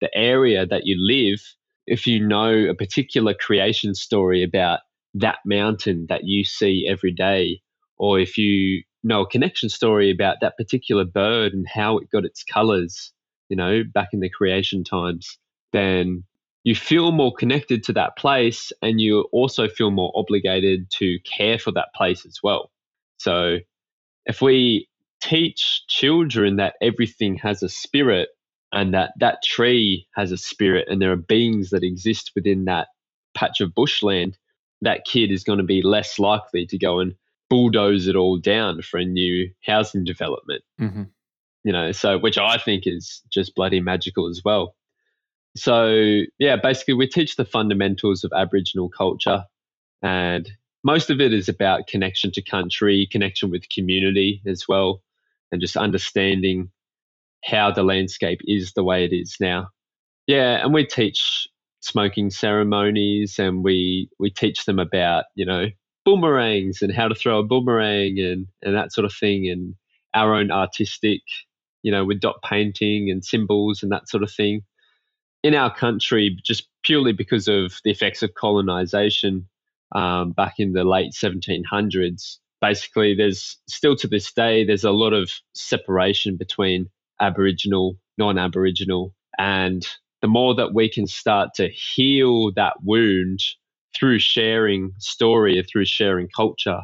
[0.00, 1.40] the area that you live,
[1.86, 4.80] if you know a particular creation story about
[5.14, 7.60] that mountain that you see every day,
[7.98, 12.24] or if you know a connection story about that particular bird and how it got
[12.24, 13.12] its colors,
[13.48, 15.38] you know, back in the creation times,
[15.72, 16.24] then
[16.64, 21.58] you feel more connected to that place and you also feel more obligated to care
[21.58, 22.70] for that place as well.
[23.16, 23.58] So
[24.26, 24.88] if we
[25.22, 28.28] teach children that everything has a spirit
[28.72, 32.88] and that that tree has a spirit and there are beings that exist within that
[33.34, 34.36] patch of bushland,
[34.82, 37.14] that kid is going to be less likely to go and
[37.48, 40.62] bulldoze it all down for a new housing development.
[40.80, 41.02] Mm-hmm.
[41.64, 44.74] You know, so which I think is just bloody magical as well.
[45.56, 49.44] So, yeah, basically, we teach the fundamentals of Aboriginal culture,
[50.00, 50.48] and
[50.84, 55.02] most of it is about connection to country, connection with community as well,
[55.50, 56.70] and just understanding
[57.44, 59.68] how the landscape is the way it is now.
[60.26, 61.48] Yeah, and we teach
[61.80, 65.66] smoking ceremonies, and we we teach them about you know
[66.04, 69.74] boomerangs and how to throw a boomerang and and that sort of thing, and
[70.14, 71.20] our own artistic,
[71.82, 74.62] you know, with dot painting and symbols and that sort of thing
[75.42, 79.48] in our country, just purely because of the effects of colonization
[79.92, 85.12] um, back in the late 1700s, basically, there's still to this day, there's a lot
[85.12, 86.88] of separation between
[87.20, 89.14] Aboriginal, non Aboriginal.
[89.38, 89.86] And
[90.22, 93.40] the more that we can start to heal that wound
[93.96, 96.80] through sharing story or through sharing culture,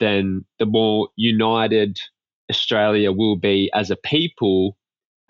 [0.00, 1.98] then the more united
[2.50, 4.76] Australia will be as a people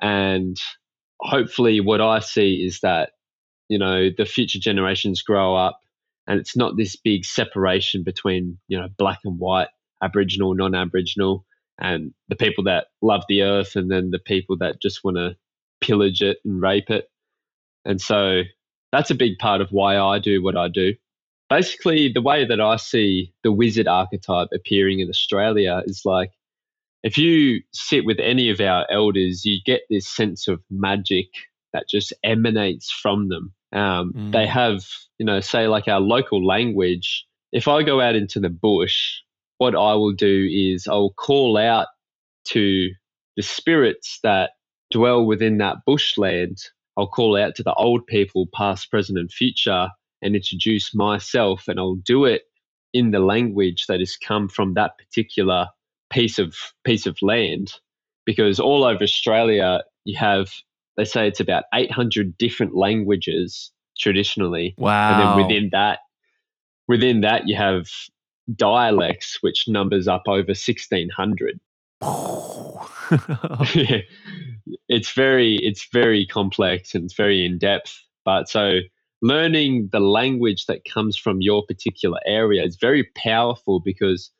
[0.00, 0.56] and
[1.20, 3.10] hopefully what I see is that,
[3.68, 5.80] you know, the future generations grow up
[6.26, 9.68] and it's not this big separation between, you know, black and white,
[10.02, 11.44] Aboriginal, non Aboriginal,
[11.80, 15.36] and the people that love the earth and then the people that just want to
[15.80, 17.08] pillage it and rape it.
[17.84, 18.42] And so
[18.92, 20.94] that's a big part of why I do what I do.
[21.50, 26.30] Basically, the way that I see the wizard archetype appearing in Australia is like
[27.04, 31.26] if you sit with any of our elders, you get this sense of magic
[31.74, 33.52] that just emanates from them.
[33.72, 34.32] Um, mm.
[34.32, 34.86] They have,
[35.18, 37.26] you know, say like our local language.
[37.52, 39.18] If I go out into the bush,
[39.58, 41.88] what I will do is I'll call out
[42.46, 42.88] to
[43.36, 44.52] the spirits that
[44.90, 46.58] dwell within that bushland.
[46.96, 49.88] I'll call out to the old people, past, present, and future,
[50.22, 52.42] and introduce myself, and I'll do it
[52.92, 55.68] in the language that has come from that particular
[56.10, 56.54] piece of
[56.84, 57.74] piece of land.
[58.24, 60.52] Because all over Australia you have
[60.96, 64.74] they say it's about 800 different languages traditionally.
[64.78, 65.98] Wow and then within that
[66.86, 67.88] within that you have
[68.54, 71.58] dialects which numbers up over 1600
[74.88, 78.78] it's very it's very complex and it's very in depth but so
[79.22, 84.30] learning the language that comes from your particular area is very powerful because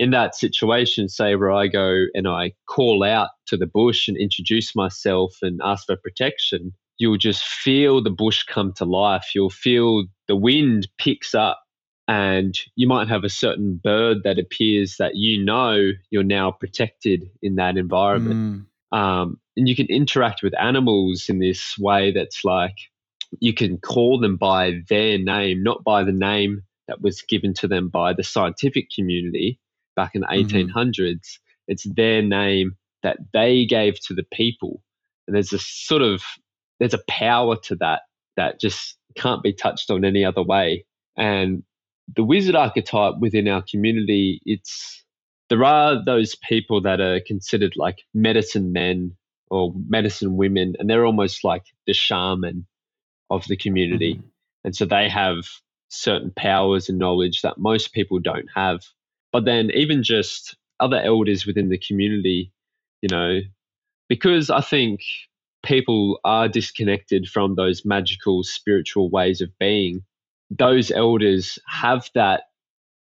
[0.00, 4.16] in that situation, say where I go and I call out to the bush and
[4.16, 9.32] introduce myself and ask for protection, you'll just feel the bush come to life.
[9.34, 11.60] You'll feel the wind picks up
[12.08, 17.30] and you might have a certain bird that appears that you know you're now protected
[17.42, 18.66] in that environment.
[18.94, 18.98] Mm.
[18.98, 22.76] Um, and you can interact with animals in this way that's like
[23.40, 27.68] you can call them by their name, not by the name that was given to
[27.68, 29.60] them by the scientific community
[29.96, 30.78] back in the mm-hmm.
[30.78, 31.38] 1800s.
[31.68, 34.82] It's their name that they gave to the people.
[35.26, 36.22] And there's a sort of
[36.78, 38.00] there's a power to that
[38.38, 40.86] that just can't be touched on any other way.
[41.18, 41.64] And
[42.16, 45.04] the wizard archetype within our community, it's
[45.50, 49.16] there are those people that are considered like medicine men
[49.50, 52.66] or medicine women, and they're almost like the shaman
[53.30, 54.14] of the community.
[54.14, 54.26] Mm-hmm.
[54.64, 55.46] And so they have
[55.88, 58.80] certain powers and knowledge that most people don't have.
[59.32, 62.52] But then even just other elders within the community,
[63.02, 63.40] you know,
[64.08, 65.00] because I think
[65.62, 70.02] people are disconnected from those magical spiritual ways of being,
[70.50, 72.44] those elders have that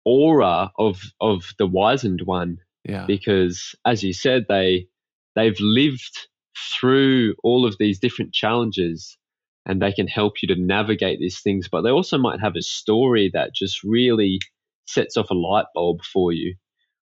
[0.04, 2.60] aura of of the wizened one.
[2.84, 3.06] Yeah.
[3.06, 4.88] Because as you said, they
[5.36, 9.18] they've lived through all of these different challenges
[9.66, 11.68] and they can help you to navigate these things.
[11.68, 14.40] But they also might have a story that just really
[14.86, 16.56] sets off a light bulb for you.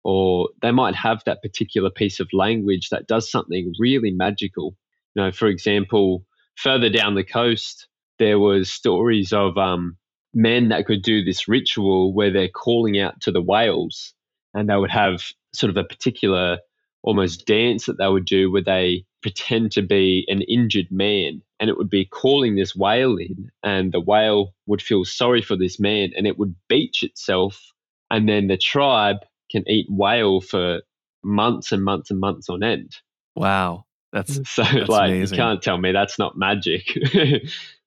[0.03, 4.75] Or they might have that particular piece of language that does something really magical.
[5.13, 6.25] You know, for example,
[6.55, 9.97] further down the coast, there was stories of um,
[10.33, 14.13] men that could do this ritual where they're calling out to the whales,
[14.53, 15.23] and they would have
[15.53, 16.59] sort of a particular
[17.03, 21.69] almost dance that they would do where they pretend to be an injured man and
[21.69, 25.79] it would be calling this whale in and the whale would feel sorry for this
[25.79, 27.71] man and it would beach itself
[28.09, 29.17] and then the tribe
[29.51, 30.81] can eat whale for
[31.23, 32.95] months and months and months on end.
[33.35, 33.85] Wow.
[34.11, 35.37] That's so that's like amazing.
[35.37, 36.97] you can't tell me that's not magic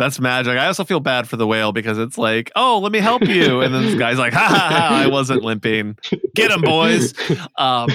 [0.00, 0.58] that's magic.
[0.58, 3.60] I also feel bad for the whale because it's like, oh, let me help you,
[3.60, 5.98] and then this guy's like, ha ha ha, I wasn't limping.
[6.34, 7.14] Get him, boys.
[7.56, 7.88] Um,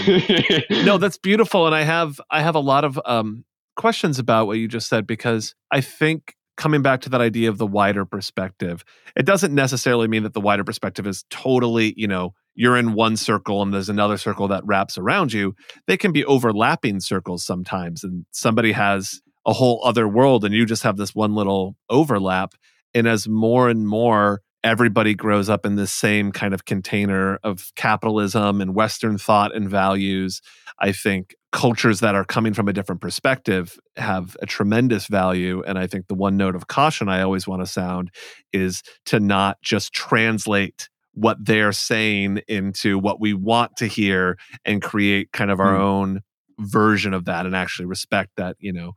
[0.69, 3.43] no, that's beautiful, and I have I have a lot of um,
[3.75, 7.57] questions about what you just said because I think coming back to that idea of
[7.57, 12.33] the wider perspective, it doesn't necessarily mean that the wider perspective is totally, you know,
[12.53, 15.53] you're in one circle and there's another circle that wraps around you.
[15.87, 20.65] They can be overlapping circles sometimes, and somebody has a whole other world and you
[20.65, 22.53] just have this one little overlap.
[22.93, 27.71] And as more and more everybody grows up in this same kind of container of
[27.75, 30.41] capitalism and Western thought and values,
[30.79, 35.63] I think cultures that are coming from a different perspective have a tremendous value.
[35.67, 38.09] And I think the one note of caution I always want to sound
[38.51, 44.81] is to not just translate what they're saying into what we want to hear and
[44.81, 45.79] create kind of our mm.
[45.79, 46.21] own
[46.59, 48.93] version of that and actually respect that, you know,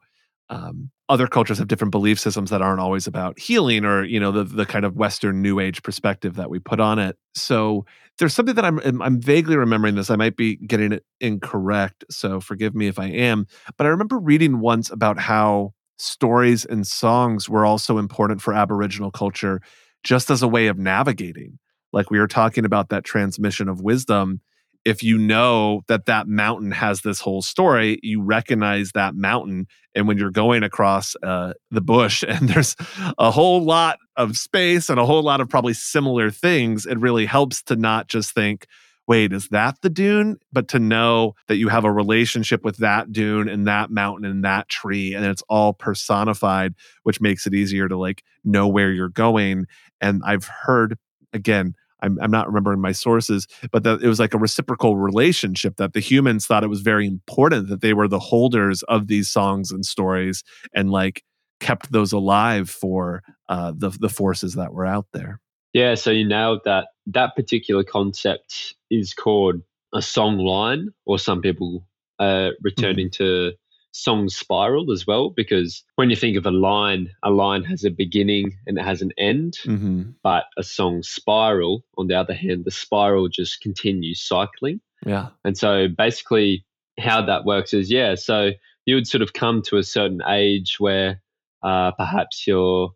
[0.51, 4.33] um, other cultures have different belief systems that aren't always about healing or you know
[4.33, 7.17] the the kind of western new age perspective that we put on it.
[7.35, 7.85] So
[8.19, 10.11] there's something that i'm i'm vaguely remembering this.
[10.11, 13.47] I might be getting it incorrect so forgive me if i am.
[13.77, 19.11] But i remember reading once about how stories and songs were also important for aboriginal
[19.11, 19.61] culture
[20.05, 21.59] just as a way of navigating.
[21.93, 24.41] Like we were talking about that transmission of wisdom
[24.85, 29.67] if you know that that mountain has this whole story, you recognize that mountain.
[29.95, 32.77] And when you're going across uh, the bush and there's
[33.19, 37.27] a whole lot of space and a whole lot of probably similar things, it really
[37.27, 38.67] helps to not just think,
[39.07, 40.39] wait, is that the dune?
[40.53, 44.45] But to know that you have a relationship with that dune and that mountain and
[44.45, 49.09] that tree, and it's all personified, which makes it easier to like know where you're
[49.09, 49.67] going.
[50.01, 50.99] And I've heard,
[51.33, 55.77] again, I'm, I'm not remembering my sources, but that it was like a reciprocal relationship
[55.77, 59.29] that the humans thought it was very important that they were the holders of these
[59.29, 61.25] songs and stories and like
[61.61, 65.41] kept those alive for uh, the the forces that were out there.
[65.73, 66.89] Yeah, so you nailed that.
[67.07, 69.63] That particular concept is called
[69.95, 71.87] a song line, or some people
[72.19, 73.51] uh, returning mm-hmm.
[73.51, 73.53] to
[73.99, 77.91] song spiral as well because when you think of a line a line has a
[77.91, 79.59] beginning and it has an end.
[79.65, 80.11] Mm-hmm.
[80.23, 84.81] but a song spiral on the other hand the spiral just continues cycling.
[85.05, 85.29] Yeah.
[85.45, 86.65] And so basically
[86.99, 88.51] how that works is yeah so
[88.87, 91.21] you would sort of come to a certain age where
[91.63, 92.91] uh, perhaps you're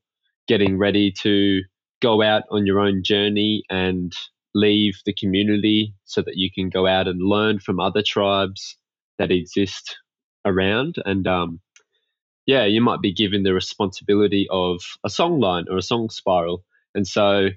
[0.46, 1.62] getting ready to
[2.00, 4.14] go out on your own journey and
[4.54, 8.76] leave the community so that you can go out and learn from other tribes
[9.18, 9.96] that exist
[10.44, 10.96] around.
[11.04, 11.60] And um,
[12.46, 16.64] yeah, you might be given the responsibility of a song line or a song spiral.
[16.94, 17.48] And so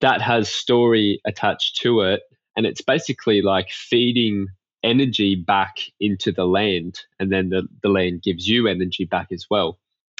[0.00, 2.22] that has story attached to it.
[2.56, 4.48] And it's basically like feeding
[4.82, 7.00] energy back into the land.
[7.18, 9.78] And then the, the land gives you energy back as well.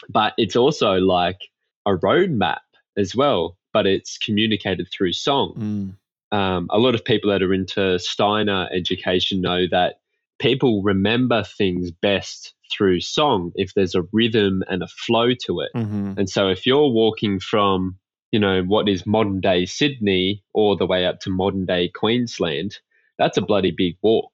[0.09, 1.39] But it's also like
[1.87, 2.59] a roadmap
[2.97, 5.97] as well, but it's communicated through song.
[6.33, 6.37] Mm.
[6.37, 10.01] Um, a lot of people that are into Steiner education know that
[10.39, 15.71] people remember things best through song if there's a rhythm and a flow to it.
[15.75, 17.99] hmm And so if you're walking from,
[18.33, 22.79] you know, what is modern day Sydney all the way up to modern day Queensland,
[23.19, 24.31] that's a bloody big walk.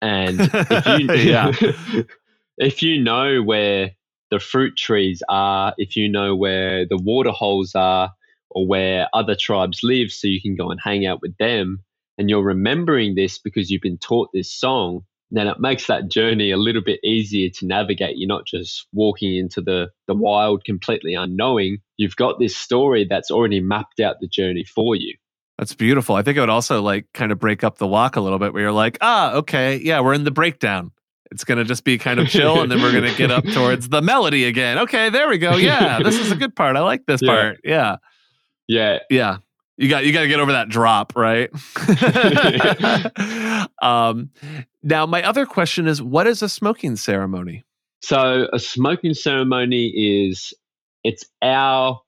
[0.00, 1.52] And if you Yeah.
[2.58, 3.92] if you know where
[4.30, 8.12] the fruit trees are, if you know where the water holes are
[8.50, 11.80] or where other tribes live so you can go and hang out with them
[12.18, 15.04] and you're remembering this because you've been taught this song,
[15.36, 18.16] then it makes that journey a little bit easier to navigate.
[18.18, 21.78] You're not just walking into the, the wild completely unknowing.
[21.96, 25.14] You've got this story that's already mapped out the journey for you.
[25.58, 26.16] That's beautiful.
[26.16, 28.52] I think it would also like kind of break up the walk a little bit
[28.52, 30.90] where you're like, ah, okay, yeah, we're in the breakdown.
[31.30, 33.44] It's going to just be kind of chill and then we're going to get up
[33.54, 34.78] towards the melody again.
[34.80, 35.56] Okay, there we go.
[35.56, 36.76] Yeah, this is a good part.
[36.76, 37.28] I like this Yeah.
[37.34, 37.60] part.
[37.64, 37.96] Yeah.
[38.68, 39.38] Yeah, Yeah.
[39.76, 41.50] You got you got to get over that drop, right?
[43.82, 44.30] um
[44.82, 47.64] now my other question is what is a smoking ceremony?
[48.02, 49.86] So a smoking ceremony
[50.26, 50.52] is
[51.04, 52.00] it's our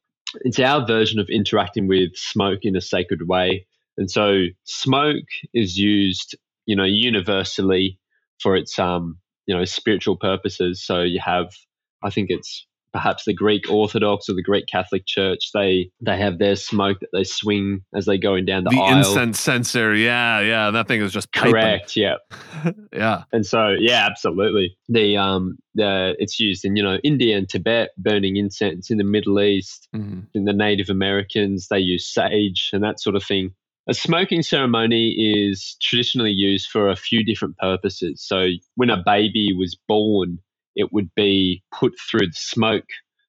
[0.42, 3.66] it's our version of interacting with smoke in a sacred way.
[3.96, 6.36] And so smoke is used,
[6.66, 7.98] you know, universally
[8.40, 10.84] for its um, you know, spiritual purposes.
[10.84, 11.54] So you have
[12.02, 16.38] I think it's perhaps the Greek Orthodox or the Greek Catholic Church, they they have
[16.38, 18.98] their smoke that they swing as they going down the, The, aisle.
[18.98, 19.94] incense censer.
[19.94, 21.52] Yeah, yeah, that thing is just piping.
[21.52, 22.14] Correct, yeah.
[22.92, 23.24] yeah.
[23.32, 24.76] And so, yeah, absolutely.
[24.88, 29.04] The um, the it's used in you know India and Tibet, burning incense in the
[29.04, 29.88] Middle East.
[29.94, 30.26] Mhm.
[30.32, 33.52] In the Native Americans, they use sage and that sort of thing.
[33.86, 38.22] A smoking ceremony is traditionally used for a few different purposes.
[38.22, 40.38] So, when a baby was born,
[40.76, 42.88] it would be put through the smoke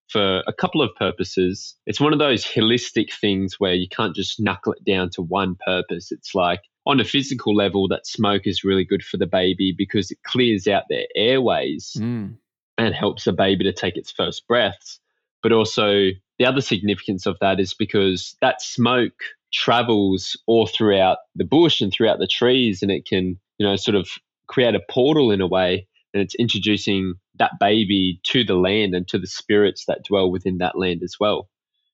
[0.09, 1.75] for a couple of purposes.
[1.85, 5.55] It's one of those holistic things where you can't just knuckle it down to one
[5.65, 6.11] purpose.
[6.11, 10.11] It's like on a physical level, that smoke is really good for the baby because
[10.11, 12.37] it clears out their airways Mm.
[12.77, 14.99] and helps the baby to take its first breaths.
[15.41, 19.19] But also, the other significance of that is because that smoke
[19.53, 23.95] travels all throughout the bush and throughout the trees, and it can, you know, sort
[23.95, 24.09] of
[24.47, 25.87] create a portal in a way.
[26.13, 30.57] And it's introducing that baby to the land and to the spirits that dwell within
[30.59, 31.49] that land as well.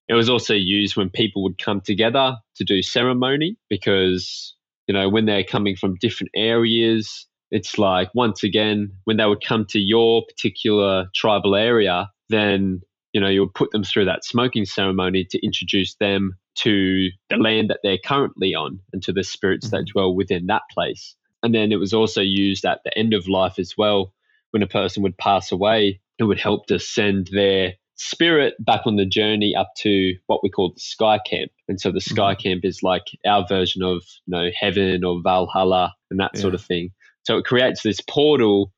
[0.08, 4.56] It was also used when people would come together to do ceremony because,
[4.88, 9.44] you know, when they're coming from different areas, it's like once again when they would
[9.44, 12.82] come to your particular tribal area then
[13.14, 17.38] you know you would put them through that smoking ceremony to introduce them to the
[17.38, 19.92] land that they're currently on and to the spirits that Mhm.
[19.94, 23.60] dwell within that place and then it was also used at the end of life
[23.60, 24.14] as well
[24.52, 28.95] when a person would pass away it would help to send their spirit back on
[28.95, 31.52] the journey up to what we call the sky camp.
[31.68, 32.41] And so the sky mm-hmm.
[32.41, 36.62] camp is like our version of you know heaven or valhalla and that sort of
[36.62, 36.91] thing.
[37.24, 38.72] So it creates this portal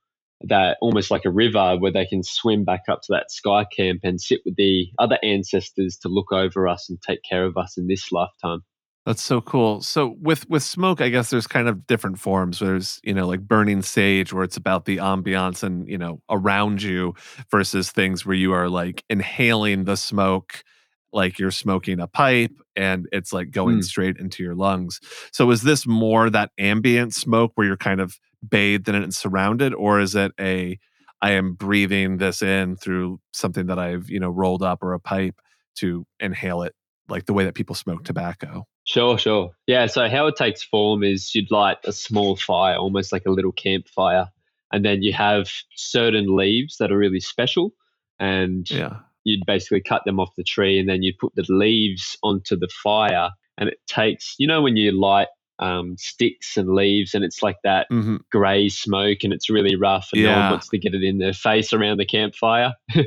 [0.46, 4.02] that almost like a river where they can swim back up to that sky camp
[4.04, 7.78] and sit with the other ancestors to look over us and take care of us
[7.78, 8.62] in this lifetime.
[9.06, 9.82] That's so cool.
[9.82, 12.60] So with with smoke, I guess there's kind of different forms.
[12.60, 16.82] There's you know like burning sage, where it's about the ambiance and you know around
[16.82, 17.14] you,
[17.52, 20.64] versus things where you are like inhaling the smoke,
[21.12, 23.84] like you're smoking a pipe, and it's like going Mm.
[23.84, 25.02] straight into your lungs.
[25.34, 29.14] So is this more that ambient smoke where you're kind of bathed in it and
[29.14, 30.80] surrounded, or is it a
[31.22, 35.00] I am breathing this in through something that I've you know rolled up or a
[35.00, 35.36] pipe
[35.80, 36.74] to inhale it,
[37.10, 38.66] like the way that people smoke tobacco?
[38.86, 39.52] Sure, sure.
[39.68, 43.32] Yeah, so how it takes form is you'd light a small fire, almost like a
[43.32, 44.28] little campfire,
[44.72, 47.74] and then you have certain leaves that are really special,
[48.20, 49.00] and Yeah.
[49.24, 52.68] you'd basically cut them off the tree, and then you'd put the leaves onto the
[52.68, 55.28] fire, and it takes, you know, when you light
[55.60, 60.10] um, sticks and leaves, and it's like that hmm grey smoke, and it's really rough,
[60.12, 62.74] and no one wants to get it in their face around the campfire.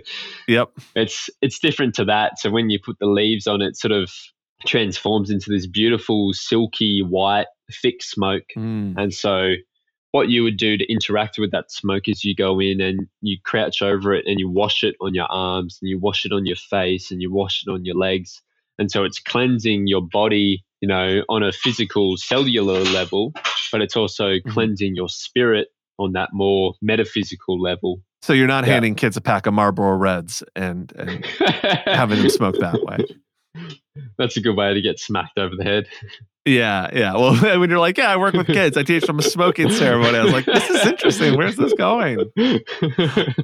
[0.48, 0.70] Yep.
[0.94, 2.38] it's it's different to that.
[2.38, 4.10] So when you put the leaves on, it sort of
[4.66, 7.46] transforms into this beautiful, silky, white,
[7.82, 8.44] thick smoke.
[8.56, 8.94] Mm.
[8.96, 9.52] And so,
[10.12, 13.36] what you would do to interact with that smoke is you go in and you
[13.44, 16.46] crouch over it and you wash it on your arms and you wash it on
[16.46, 18.40] your face and you wash it on your legs.
[18.78, 23.32] And so, it's cleansing your body, you know, on a physical, cellular level,
[23.72, 28.02] but it's also cleansing your spirit on that more metaphysical level.
[28.22, 28.74] So you're not Yeah.
[28.74, 31.24] handing kids a pack of Marlboro Reds and, and
[31.86, 32.98] having them smoke that way.
[34.18, 35.86] That's a good way to get smacked over the head.
[36.46, 37.14] Yeah, yeah.
[37.14, 40.16] Well, when you're like, yeah, I work with kids, I teach them a smoking ceremony.
[40.16, 41.36] I was like, this is interesting.
[41.36, 42.20] Where's this going?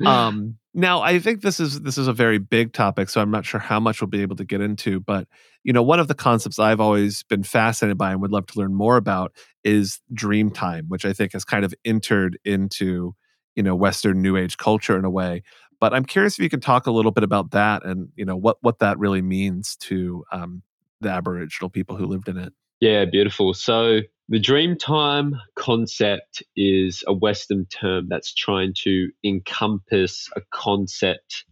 [0.06, 3.44] Um, now, I think this is this is a very big topic, so I'm not
[3.44, 5.00] sure how much we'll be able to get into.
[5.00, 5.28] But
[5.64, 8.58] you know, one of the concepts I've always been fascinated by and would love to
[8.58, 9.32] learn more about
[9.64, 13.14] is dream time, which I think has kind of entered into
[13.54, 15.42] you know Western New Age culture in a way.
[15.82, 18.36] But I'm curious if you could talk a little bit about that and you know
[18.36, 20.62] what what that really means to um,
[21.00, 22.52] the Aboriginal people who lived in it.
[22.78, 23.52] Yeah, beautiful.
[23.52, 31.46] So the Dreamtime concept is a Western term that's trying to encompass a concept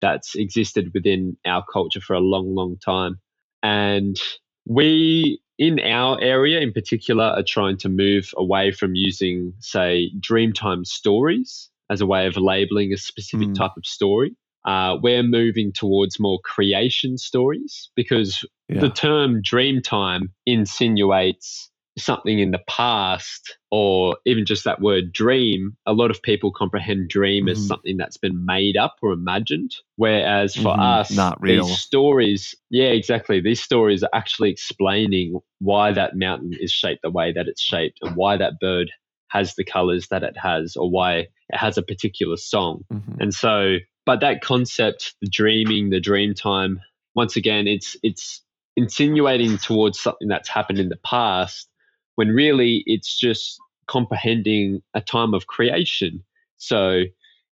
[0.00, 3.20] that's existed within our culture for a long, long time.
[3.62, 4.20] And
[4.66, 10.84] we, in our area in particular, are trying to move away from using, say, Dreamtime
[10.84, 13.54] stories as a way of labeling a specific Mm.
[13.54, 14.34] type of story.
[14.64, 18.80] Uh, we're moving towards more creation stories because Yeah.
[18.80, 25.92] the term dreamtime insinuates something in the past or even just that word dream a
[25.92, 27.66] lot of people comprehend dream as Mhm.
[27.66, 31.64] something that's been made up or imagined whereas for Mhm, us not real.
[31.64, 37.10] these stories yeah exactly these stories are actually explaining why that mountain is shaped the
[37.10, 38.92] way that it's shaped and why that bird
[39.28, 43.16] has the colors that it has or why it has a particular song Mhm.
[43.20, 46.80] and so, but that concept, the dreaming, the dream time,
[47.14, 48.42] once again, it's it's
[48.76, 51.68] insinuating towards something that's happened in the past,
[52.14, 56.22] when really it's just comprehending a time of creation.
[56.58, 57.02] So,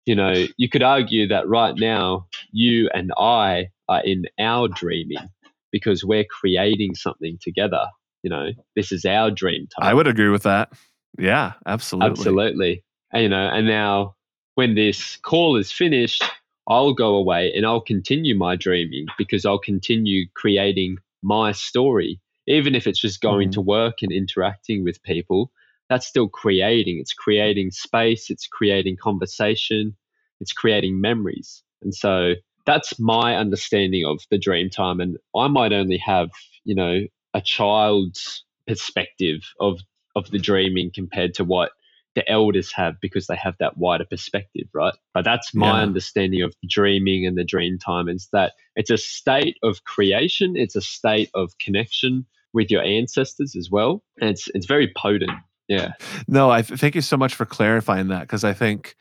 [0.05, 5.29] you know, you could argue that right now, you and I are in our dreaming
[5.71, 7.87] because we're creating something together.
[8.23, 9.89] You know, this is our dream time.
[9.89, 10.73] I would agree with that.
[11.19, 12.11] Yeah, absolutely.
[12.11, 12.85] Absolutely.
[13.13, 14.17] And, you know, and now
[14.55, 16.23] when this call is finished,
[16.69, 22.21] I'll go away and I'll continue my dreaming because I'll continue creating my story.
[22.47, 23.53] Even if it's just going Mhm.
[23.53, 25.51] to work and interacting with people,
[25.89, 26.99] that's still creating.
[26.99, 29.97] It's creating space, it's creating conversation,
[30.41, 31.63] it's creating memories.
[31.83, 32.35] And so
[32.67, 35.01] that's my understanding of the dream time.
[35.01, 36.31] And I might only have,
[36.65, 37.03] you know,
[37.35, 39.81] a child's perspective of
[40.15, 41.73] of the dreaming compared to what
[42.15, 44.95] the elders have because they have that wider perspective, right?
[45.15, 45.83] But that's my Yeah.
[45.83, 50.77] understanding of dreaming and the dream time is that it's a state of creation, it's
[50.77, 54.03] a state of connection with your ancestors as well.
[54.21, 55.33] And it's it's very potent.
[55.69, 55.93] Yeah.
[56.29, 58.95] No, I thank you so much for clarifying that because I think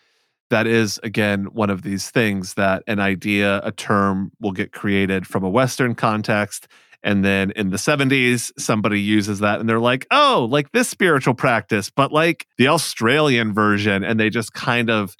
[0.49, 5.28] that is again one of these things that an idea, a term will get created
[5.28, 6.68] from a Western context.
[7.04, 11.34] And then in the 70s, somebody uses that and they're like, oh, like this spiritual
[11.34, 14.04] practice, but like the Australian version.
[14.04, 15.16] And they just kind of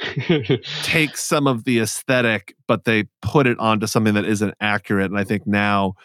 [0.84, 5.10] take some of the aesthetic, but they put it onto something that isn't accurate.
[5.10, 5.96] And I think now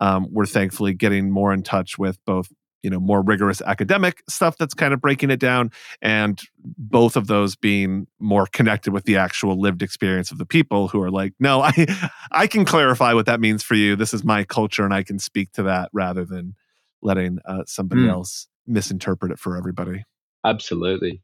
[0.00, 2.48] um, we're thankfully getting more in touch with both,
[2.82, 5.70] you know, more rigorous academic stuff that's kind of breaking it down,
[6.00, 10.88] and both of those being more connected with the actual lived experience of the people
[10.88, 11.86] who are like, no, I,
[12.32, 13.96] I can clarify what that means for you.
[13.96, 16.54] This is my culture, and I can speak to that rather than
[17.02, 18.10] letting uh, somebody Mm.
[18.10, 20.04] else misinterpret it for everybody.
[20.44, 21.22] Absolutely.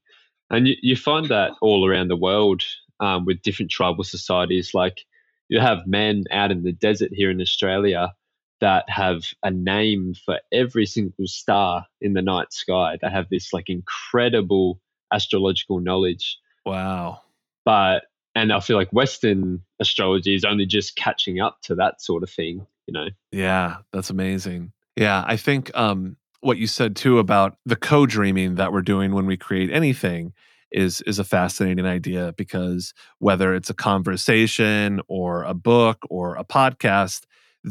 [0.50, 2.62] And you, you find that all around the world
[3.00, 4.72] um, with different tribal societies.
[4.74, 5.04] Like
[5.48, 8.12] you have men out in the desert here in Australia
[8.60, 12.98] that have a name for every single star in the night sky.
[13.00, 14.80] They have this like incredible
[15.12, 16.38] astrological knowledge.
[16.66, 17.22] Wow.
[17.64, 18.04] But,
[18.34, 22.30] and I feel like Western astrology is only just catching up to that sort of
[22.30, 23.08] thing, you know?
[23.30, 24.72] Yeah, that's amazing.
[24.96, 29.26] Yeah, I think um, what you said too about the co-dreaming that we're doing when
[29.26, 30.32] we create anything
[30.70, 36.44] is is a fascinating idea because whether it's a conversation or a book or a
[36.44, 37.22] podcast,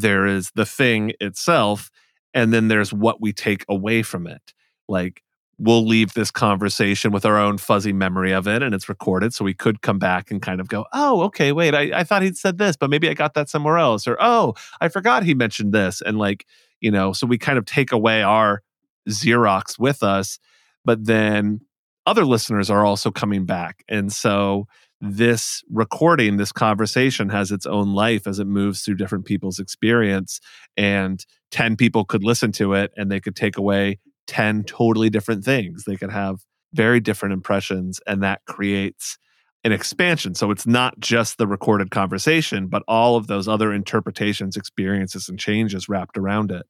[0.02, 1.90] there is the thing itself,
[2.34, 4.54] and then there's what we take away from it.
[4.88, 5.24] Like
[5.60, 9.44] we'll leave this conversation with our own fuzzy memory of it and it's recorded so
[9.44, 12.38] we could come back and kind of go oh okay wait I, I thought he'd
[12.38, 15.74] said this but maybe i got that somewhere else or oh i forgot he mentioned
[15.74, 16.46] this and like
[16.80, 18.62] you know so we kind of take away our
[19.10, 20.38] xerox with us
[20.86, 21.62] but then
[22.06, 24.68] other listeners are also coming back and so
[25.00, 30.40] this recording this conversation has its own life as it moves through different people's experience
[30.76, 35.44] and 10 people could listen to it and they could take away 10 totally different
[35.46, 35.84] things.
[35.84, 36.40] They could have
[36.74, 39.18] very different impressions and that creates
[39.64, 40.36] an expansion.
[40.36, 45.40] So it's not just the recorded conversation but all of those other interpretations experiences and
[45.40, 46.66] changes wrapped around it.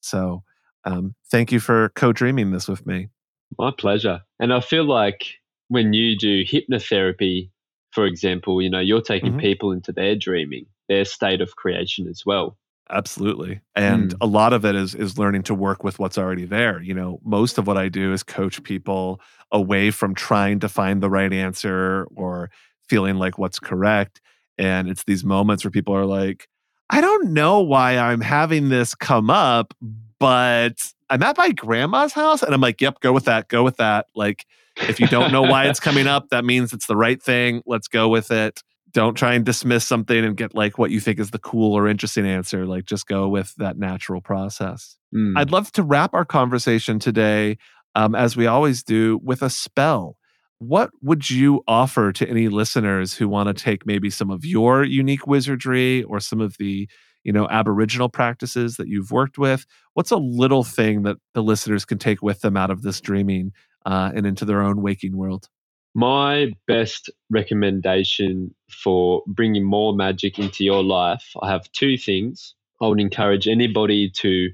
[0.00, 0.42] So
[0.84, 3.08] um, thank you for co-dreaming this with me.
[3.58, 4.22] My pleasure.
[4.38, 5.24] And I feel like
[5.68, 7.50] when you do hypnotherapy
[7.92, 9.40] for example, you know, you're taking Mhm.
[9.40, 12.56] people into their dreaming, their state of creation as well.
[12.90, 13.60] Absolutely.
[13.74, 14.16] And Mm.
[14.20, 16.82] a lot of it is is learning to work with what's already there.
[16.82, 19.20] You know, most of what I do is coach people
[19.50, 22.50] away from trying to find the right answer or
[22.88, 24.20] feeling like what's correct.
[24.58, 26.48] And it's these moments where people are like,
[26.90, 29.72] I don't know why I'm having this come up,
[30.18, 32.42] but I'm at my grandma's house.
[32.42, 33.48] And I'm like, yep, go with that.
[33.48, 34.06] Go with that.
[34.14, 34.44] Like,
[34.76, 37.62] if you don't know why it's coming up, that means it's the right thing.
[37.66, 38.60] Let's go with it.
[38.92, 41.88] Don't try and dismiss something and get like what you think is the cool or
[41.88, 42.66] interesting answer.
[42.66, 44.96] Like, just go with that natural process.
[45.14, 45.34] Mm.
[45.36, 47.56] I'd love to wrap our conversation today,
[47.94, 50.16] um, as we always do, with a spell.
[50.58, 54.84] What would you offer to any listeners who want to take maybe some of your
[54.84, 56.88] unique wizardry or some of the,
[57.24, 59.66] you know, Aboriginal practices that you've worked with?
[59.94, 63.52] What's a little thing that the listeners can take with them out of this dreaming
[63.86, 65.48] uh, and into their own waking world?
[65.94, 72.54] My best recommendation for bringing more magic into your life, I have two things.
[72.80, 74.48] I would encourage anybody to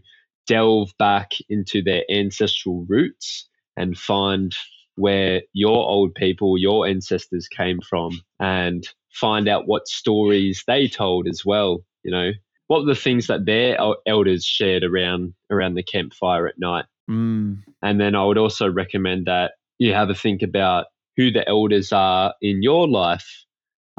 [0.46, 4.54] delve back into their ancestral roots and find
[4.96, 11.28] where your old people, your ancestors came from, and find out what stories they told
[11.28, 11.84] as well.
[12.02, 12.30] You know,
[12.66, 16.86] what were the things that their elders shared around around the campfire at night.
[17.08, 20.86] Mm, And then I would also recommend that you have a think about
[21.16, 23.44] who the elders are in your life.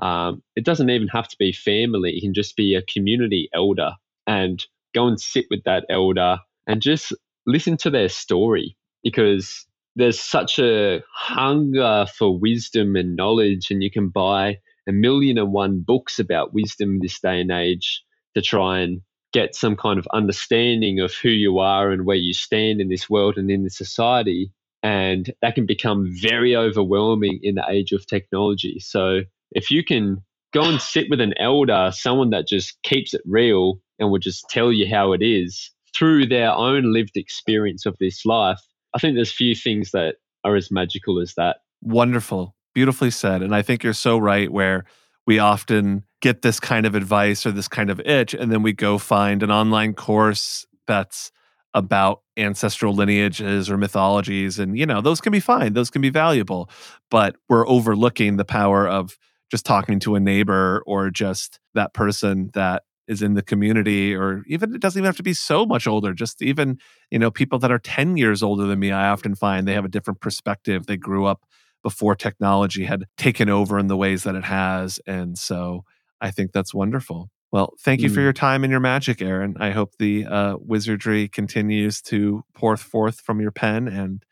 [0.01, 3.91] Um, it doesn't even have to be family, it can just be a community elder
[4.27, 7.13] and go and sit with that elder and just
[7.45, 13.91] listen to their story because there's such a hunger for wisdom and knowledge, and you
[13.91, 14.57] can buy
[14.87, 18.03] a million and one books about wisdom this day and age
[18.35, 19.01] to try and
[19.31, 23.09] get some kind of understanding of who you are and where you stand in this
[23.09, 24.51] world and in this society.
[24.81, 28.79] And that can become very overwhelming in the age of technology.
[28.79, 29.21] So
[29.51, 30.23] if you can
[30.53, 34.49] go and sit with an elder, someone that just keeps it real and will just
[34.49, 38.59] tell you how it is through their own lived experience of this life,
[38.93, 41.57] I think there's few things that are as magical as that.
[41.81, 42.55] Wonderful.
[42.73, 43.41] Beautifully said.
[43.41, 44.85] And I think you're so right where
[45.27, 48.73] we often get this kind of advice or this kind of itch, and then we
[48.73, 51.31] go find an online course that's
[51.73, 54.57] about ancestral lineages or mythologies.
[54.57, 56.69] And, you know, those can be fine, those can be valuable,
[57.11, 59.17] but we're overlooking the power of
[59.51, 64.43] just talking to a neighbor or just that person that is in the community or
[64.47, 66.77] even it doesn't even have to be so much older just even
[67.09, 69.83] you know people that are 10 years older than me i often find they have
[69.83, 71.43] a different perspective they grew up
[71.83, 74.99] before technology had taken over in the ways that it has.
[75.07, 75.85] And so
[76.21, 77.29] I think that's wonderful.
[77.51, 78.23] Well, thank you for Mm.
[78.23, 79.55] your time and your magic, Aaron.
[79.59, 84.23] I hope the uh, wizardry continues to pour forth from your pen and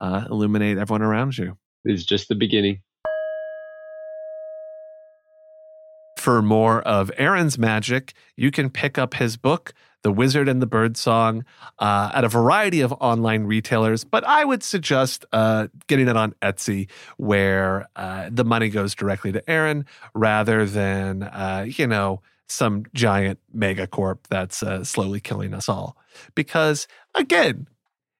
[0.00, 1.56] uh, illuminate everyone around you.
[1.84, 2.82] It's just the beginning.
[6.18, 9.72] For more of Aaron's magic, you can pick up his book,
[10.06, 11.44] The Wizard and the Birdsong,
[11.80, 14.04] uh, at a variety of online retailers.
[14.04, 19.32] But I would suggest uh, getting it on Etsy, where uh, the money goes directly
[19.32, 19.84] to Aaron
[20.14, 25.96] rather than, uh, you know, some giant megacorp that's uh, slowly killing us all.
[26.36, 26.86] Because
[27.16, 27.66] again,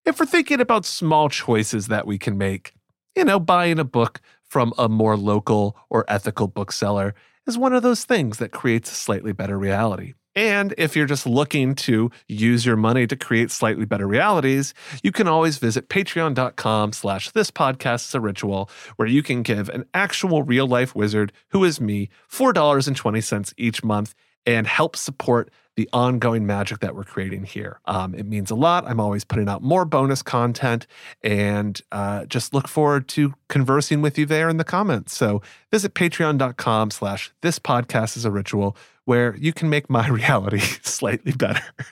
[0.04, 2.74] if we're thinking about small choices that we can make,
[3.14, 7.14] you know, buying a book from a more local or ethical bookseller
[7.46, 10.14] is one of those things that creates a slightly better reality.
[10.36, 15.10] And if you're just looking to use your money to create slightly better realities, you
[15.10, 19.86] can always visit patreon.com slash this podcast is a ritual, where you can give an
[19.94, 24.14] actual real life wizard, who is me, $4.20 each month
[24.44, 27.80] and help support the ongoing magic that we're creating here.
[27.84, 28.86] Um, it means a lot.
[28.86, 30.86] I'm always putting out more bonus content
[31.22, 35.14] and uh, just look forward to conversing with you there in the comments.
[35.14, 40.60] So visit patreon.com slash this podcast is a ritual where you can make my reality
[40.82, 41.62] slightly better.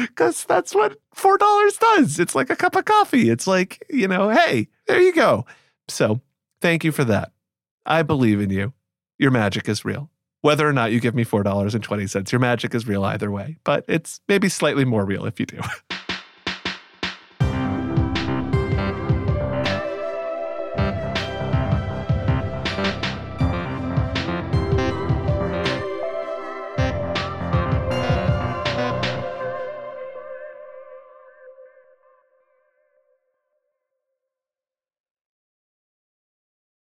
[0.00, 2.18] Because that's what $4 does.
[2.18, 3.30] It's like a cup of coffee.
[3.30, 5.46] It's like, you know, hey, there you go.
[5.86, 6.20] So
[6.60, 7.30] thank you for that.
[7.86, 8.72] I believe in you.
[9.16, 10.10] Your magic is real.
[10.44, 14.20] Whether or not you give me $4.20, your magic is real either way, but it's
[14.28, 15.58] maybe slightly more real if you do.